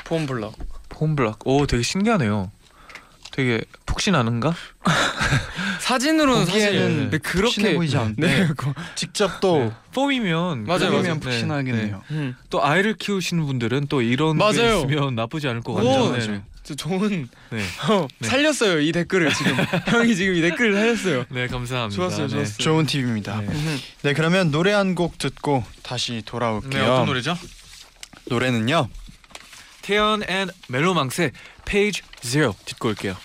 폼 0.05 0.27
블럭. 0.27 0.55
폼블락. 0.91 1.41
오 1.47 1.67
되게 1.67 1.83
신기하네요. 1.83 2.51
되게 3.35 3.61
푹신하는가? 3.85 4.55
사진으로는 5.81 6.47
사실 6.47 7.11
네, 7.11 7.19
그렇게 7.19 7.75
보이지 7.75 7.97
않는데 7.97 8.27
네, 8.27 8.49
그- 8.57 8.73
직접 8.95 9.41
또 9.41 9.59
네. 9.59 9.73
폼이면 9.93 10.65
맞아요, 10.65 10.91
면 10.93 11.03
맞아요. 11.03 11.21
푹신하겠네요. 11.21 12.03
음. 12.13 12.37
또 12.49 12.65
아이를 12.65 12.95
키우시는 12.95 13.45
분들은 13.45 13.89
또 13.89 14.03
이런 14.03 14.39
게 14.39 14.45
맞아요. 14.45 14.79
있으면 14.79 15.17
나쁘지 15.17 15.49
않을 15.49 15.63
것 15.63 15.73
오, 15.73 15.77
같아요. 15.77 16.11
맞아요. 16.11 16.43
저 16.63 16.75
좋은 16.77 17.29
네. 17.51 17.59
어, 17.91 18.07
네. 18.21 18.29
살렸어요 18.29 18.81
이 18.81 18.93
댓글을 18.93 19.35
지금 19.35 19.57
형이 19.89 20.15
지금 20.15 20.35
이 20.37 20.41
댓글을 20.41 20.73
살렸어요. 20.75 21.25
네 21.31 21.49
감사합니다. 21.49 21.97
좋았어요, 21.97 22.27
네. 22.29 22.33
좋았어요. 22.35 22.57
좋은 22.59 22.87
팁입니다. 22.87 23.41
네. 23.41 23.47
음. 23.49 23.79
네, 24.03 24.15
그러면 24.15 24.51
노래 24.53 24.73
한 24.73 24.95
곡 24.95 25.19
듣고 25.19 25.65
다시 25.83 26.23
돌아올게요. 26.25 26.83
네, 26.83 26.89
어떤 26.89 27.07
노래죠? 27.07 27.37
노래는요. 28.27 28.89
태연 29.85 30.23
and 30.29 30.49
멜로망스의 30.69 31.33
Page 31.67 32.03
Zero 32.23 32.55
듣고 32.65 32.89
올게요. 32.89 33.17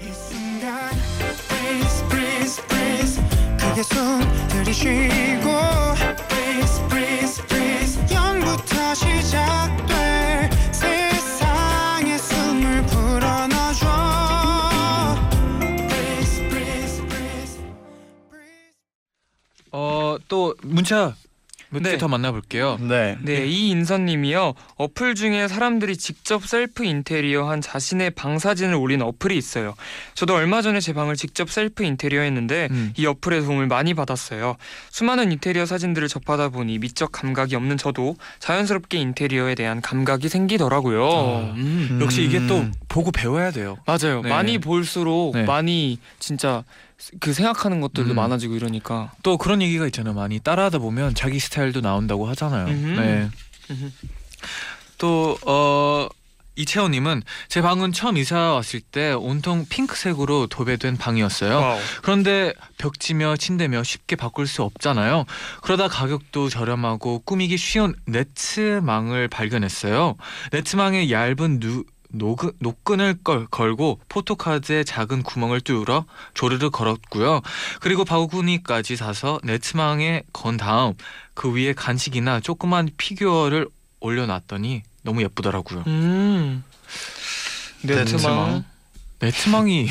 이 0.00 0.04
순간 0.12 0.90
Breathe 1.48 2.08
breathe 2.08 2.62
breathe 2.68 3.20
크게 3.58 3.82
숨 3.82 4.20
들이쉬고 4.48 5.48
Breathe 6.28 6.88
breathe 6.88 7.42
breathe 7.48 8.00
0부터 8.06 8.94
시작될 8.94 10.50
세상의 10.72 12.18
숨을 12.20 12.86
불어넣어줘 12.86 13.86
Breathe 15.88 16.48
breathe 16.48 17.02
breathe 17.08 17.62
breathe 18.30 18.78
어 19.72 20.05
또 20.05 20.54
문자 20.62 21.16
몇개 21.70 21.90
네. 21.90 21.98
더 21.98 22.08
만나볼게요. 22.08 22.78
네. 22.80 23.16
네, 23.20 23.46
이 23.46 23.68
인선님이요. 23.68 24.54
어플 24.76 25.14
중에 25.14 25.48
사람들이 25.48 25.96
직접 25.96 26.46
셀프 26.46 26.84
인테리어한 26.84 27.60
자신의 27.60 28.10
방 28.12 28.38
사진을 28.38 28.74
올린 28.74 29.02
어플이 29.02 29.36
있어요. 29.36 29.74
저도 30.14 30.34
얼마 30.34 30.62
전에 30.62 30.80
제 30.80 30.92
방을 30.92 31.16
직접 31.16 31.50
셀프 31.50 31.84
인테리어했는데 31.84 32.68
음. 32.70 32.92
이 32.96 33.04
어플의 33.06 33.42
도움을 33.42 33.66
많이 33.66 33.94
받았어요. 33.94 34.56
수많은 34.90 35.30
인테리어 35.32 35.66
사진들을 35.66 36.08
접하다 36.08 36.50
보니 36.50 36.78
미적 36.78 37.12
감각이 37.12 37.54
없는 37.54 37.76
저도 37.76 38.16
자연스럽게 38.38 38.98
인테리어에 38.98 39.54
대한 39.54 39.80
감각이 39.80 40.28
생기더라고요. 40.28 41.04
아, 41.04 41.52
음. 41.54 41.98
역시 42.00 42.22
이게 42.22 42.46
또 42.46 42.58
음. 42.58 42.72
보고 42.88 43.10
배워야 43.10 43.50
돼요. 43.50 43.76
맞아요. 43.86 44.22
네. 44.22 44.28
많이 44.28 44.58
볼수록 44.58 45.34
네. 45.34 45.44
많이 45.44 45.98
진짜 46.18 46.64
그 47.20 47.32
생각하는 47.32 47.80
것들도 47.80 48.10
음. 48.10 48.16
많아지고 48.16 48.54
이러니까. 48.56 49.12
또 49.22 49.38
그런 49.38 49.62
얘기가 49.62 49.86
있잖아요. 49.86 50.14
많이 50.14 50.40
따라하다 50.40 50.78
보면 50.78 51.14
자기 51.14 51.38
스타일도 51.38 51.80
나온다고 51.80 52.26
하잖아요. 52.28 52.66
음흠. 52.66 53.00
네. 53.00 53.30
음흠. 53.70 53.90
또 54.98 55.38
어. 55.46 56.08
이채원님은 56.58 57.22
제 57.46 57.62
방은 57.62 57.92
처음 57.92 58.16
이사 58.16 58.36
왔을 58.36 58.80
때 58.80 59.12
온통 59.12 59.66
핑크색으로 59.68 60.48
도배된 60.48 60.96
방이었어요. 60.96 61.56
와우. 61.56 61.78
그런데 62.02 62.52
벽지며 62.78 63.36
침대며 63.36 63.84
쉽게 63.84 64.16
바꿀 64.16 64.48
수 64.48 64.64
없잖아요. 64.64 65.24
그러다 65.62 65.86
가격도 65.86 66.48
저렴하고 66.48 67.20
꾸미기 67.20 67.56
쉬운 67.58 67.94
네트망을 68.06 69.28
발견했어요. 69.28 70.16
네트망에 70.50 71.12
얇은 71.12 71.60
누, 71.60 71.84
노그, 72.10 72.52
노끈을 72.58 73.18
걸, 73.22 73.46
걸고 73.46 74.00
포토카드에 74.08 74.84
작은 74.84 75.22
구멍을 75.22 75.60
뚫어 75.60 76.06
조르르 76.34 76.70
걸었고요. 76.70 77.42
그리고 77.80 78.04
바구니까지 78.04 78.96
사서 78.96 79.40
네트망에 79.44 80.22
건 80.32 80.56
다음 80.56 80.94
그 81.34 81.52
위에 81.52 81.72
간식이나 81.74 82.40
조그만 82.40 82.88
피규어를 82.96 83.68
올려놨더니 84.00 84.82
너무 85.02 85.22
예쁘더라고요. 85.22 85.84
음. 85.86 86.64
네트망. 87.82 88.04
네트망. 88.04 88.64
네트망이 89.20 89.88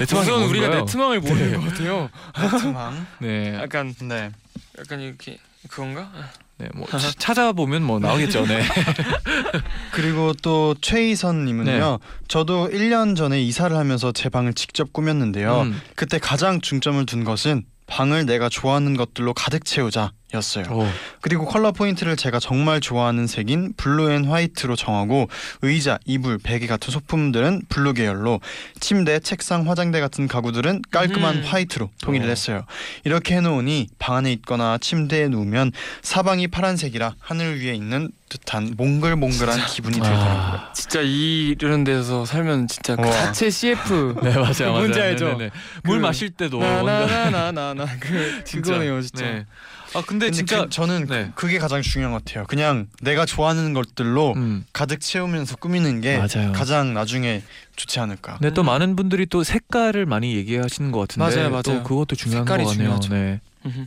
네트망이 0.00 0.28
우선 0.28 0.42
우리가? 0.42 0.68
네트망을 0.68 1.20
모르는 1.20 1.50
네. 1.52 1.56
것 1.56 1.64
같아요. 1.66 2.10
네트망. 2.38 3.06
네, 3.20 3.54
약간 3.54 3.94
네. 4.02 4.30
약간 4.78 5.00
이렇게 5.00 5.38
그건가? 5.68 6.10
네, 6.58 6.68
뭐 6.74 6.86
차- 6.88 6.98
찾아보면 7.18 7.82
뭐 7.82 7.98
나오겠죠. 7.98 8.46
네. 8.46 8.62
그리고 9.92 10.32
또 10.42 10.74
최희선 10.80 11.44
님은요. 11.44 11.70
네. 11.70 11.98
저도 12.28 12.68
1년 12.70 13.16
전에 13.16 13.40
이사를 13.42 13.76
하면서 13.76 14.12
제 14.12 14.28
방을 14.28 14.54
직접 14.54 14.92
꾸몄는데요. 14.92 15.62
음. 15.62 15.80
그때 15.94 16.18
가장 16.18 16.60
중점을 16.60 17.04
둔 17.06 17.24
것은 17.24 17.64
방을 17.86 18.26
내가 18.26 18.48
좋아하는 18.48 18.96
것들로 18.96 19.32
가득 19.32 19.64
채우자였어요. 19.64 20.66
오. 20.70 20.88
그리고 21.20 21.46
컬러 21.46 21.72
포인트를 21.72 22.16
제가 22.16 22.40
정말 22.40 22.80
좋아하는 22.80 23.26
색인 23.26 23.74
blue 23.76 24.10
and 24.10 24.24
white로 24.24 24.76
정하고 24.76 25.28
의자, 25.62 25.98
이불, 26.04 26.38
베개 26.38 26.66
같은 26.66 26.92
소품들은 26.92 27.62
blue 27.68 27.94
계열로 27.94 28.40
침대, 28.80 29.20
책상, 29.20 29.68
화장대 29.68 30.00
같은 30.00 30.26
가구들은 30.26 30.82
깔끔한 30.90 31.36
음. 31.36 31.44
white로 31.44 31.90
통일을 32.02 32.26
어. 32.26 32.28
했어요. 32.30 32.64
이렇게 33.04 33.36
해놓으니 33.36 33.88
방 33.98 34.16
안에 34.16 34.32
있거나 34.32 34.78
침대에 34.78 35.28
누우면 35.28 35.72
사방이 36.02 36.48
파란색이라 36.48 37.14
하늘 37.20 37.60
위에 37.60 37.74
있는 37.74 38.10
듯한 38.28 38.74
몽글몽글한 38.76 39.66
기분이 39.66 39.94
들더라고요. 39.94 40.60
아. 40.60 40.72
진짜 40.72 41.00
이런 41.00 41.84
데서 41.84 42.24
살면 42.24 42.66
진짜 42.68 42.96
그 42.96 43.02
와. 43.02 43.10
자체 43.12 43.50
CF 43.50 44.16
네 44.22 44.30
맞아요, 44.34 44.42
맞아요. 44.60 44.72
뭔지 44.72 45.00
알죠? 45.00 45.26
네네네. 45.26 45.50
물 45.84 45.98
그 45.98 46.02
마실 46.02 46.30
때도 46.30 46.58
뭔가 46.58 47.06
나나나나나 47.06 47.86
그 48.00 48.42
진짜. 48.44 48.72
그거네요 48.72 49.00
진짜. 49.00 49.24
네. 49.24 49.46
아 49.94 50.02
근데, 50.04 50.26
근데 50.26 50.30
진짜 50.32 50.64
그- 50.64 50.70
저는 50.70 51.06
네. 51.06 51.30
그, 51.36 51.46
게 51.46 51.58
가장 51.58 51.80
중요한 51.80 52.12
것 52.12 52.24
같아요. 52.24 52.44
그냥 52.48 52.88
내가 53.00 53.24
좋아하는 53.24 53.72
것들로 53.72 54.34
음. 54.36 54.64
가득 54.72 55.00
채우면서 55.00 55.56
꾸미는 55.56 56.00
게 56.00 56.18
맞아요. 56.18 56.52
가장 56.52 56.92
나중에 56.92 57.42
좋지 57.76 58.00
않을까. 58.00 58.38
근데 58.38 58.52
또 58.52 58.62
음. 58.62 58.66
많은 58.66 58.96
분들이 58.96 59.24
또 59.26 59.44
색깔을 59.44 60.04
많이 60.04 60.34
얘기하시는 60.36 60.90
것 60.90 60.98
같은데 61.00 61.24
맞아요, 61.36 61.50
맞아요. 61.50 61.62
또 61.62 61.82
그것도 61.84 62.16
중요한 62.16 62.44
것 62.44 62.52
색깔이 62.54 62.64
같네요. 62.76 62.98
중요하죠. 63.00 63.14
네. 63.14 63.40
음흠. 63.64 63.86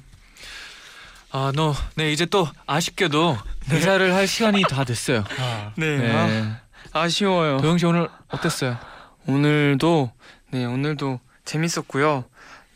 아, 1.32 1.52
너, 1.56 1.76
네 1.96 2.12
이제 2.12 2.26
또 2.26 2.48
아쉽게도 2.66 3.38
이사를 3.72 4.14
할 4.16 4.28
시간이 4.28 4.64
다 4.64 4.84
됐어요. 4.84 5.24
네. 5.76 5.98
네. 5.98 6.12
아, 6.14 6.60
아쉬워요. 6.92 7.58
도영 7.58 7.78
씨 7.78 7.86
오늘 7.86 8.10
어땠어요? 8.30 8.78
오늘도 9.28 10.12
네 10.52 10.66
오늘도 10.66 11.20
재밌었고요. 11.46 12.26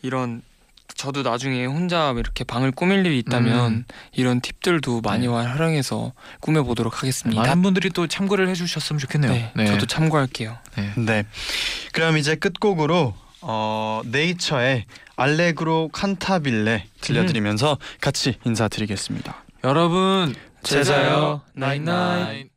이런 0.02 0.42
저도 0.94 1.22
나중에 1.22 1.66
혼자 1.66 2.14
이렇게 2.16 2.44
방을 2.44 2.70
꾸밀 2.70 3.04
일이 3.04 3.18
있다면 3.18 3.72
음. 3.72 3.84
이런 4.12 4.40
팁들도 4.40 5.00
많이 5.00 5.26
네. 5.26 5.32
활용해서 5.32 6.12
꾸며 6.38 6.62
보도록 6.62 7.02
하겠습니다. 7.02 7.42
많은 7.42 7.62
분들이 7.62 7.90
또 7.90 8.06
참고를 8.06 8.48
해주셨으면 8.50 9.00
좋겠네요. 9.00 9.50
네, 9.56 9.66
저도 9.66 9.86
참고할게요. 9.86 10.56
네. 10.76 10.92
네. 10.96 11.26
그럼 11.92 12.16
이제 12.18 12.36
끝곡으로 12.36 13.14
어, 13.46 14.00
네이처의 14.06 14.86
알레그로 15.16 15.90
칸타빌레 15.92 16.86
들려드리면서 17.00 17.78
같이 18.00 18.36
인사드리겠습니다. 18.44 19.44
여러분 19.64 20.34
제자요 20.62 21.42
나잇나잇. 21.54 22.53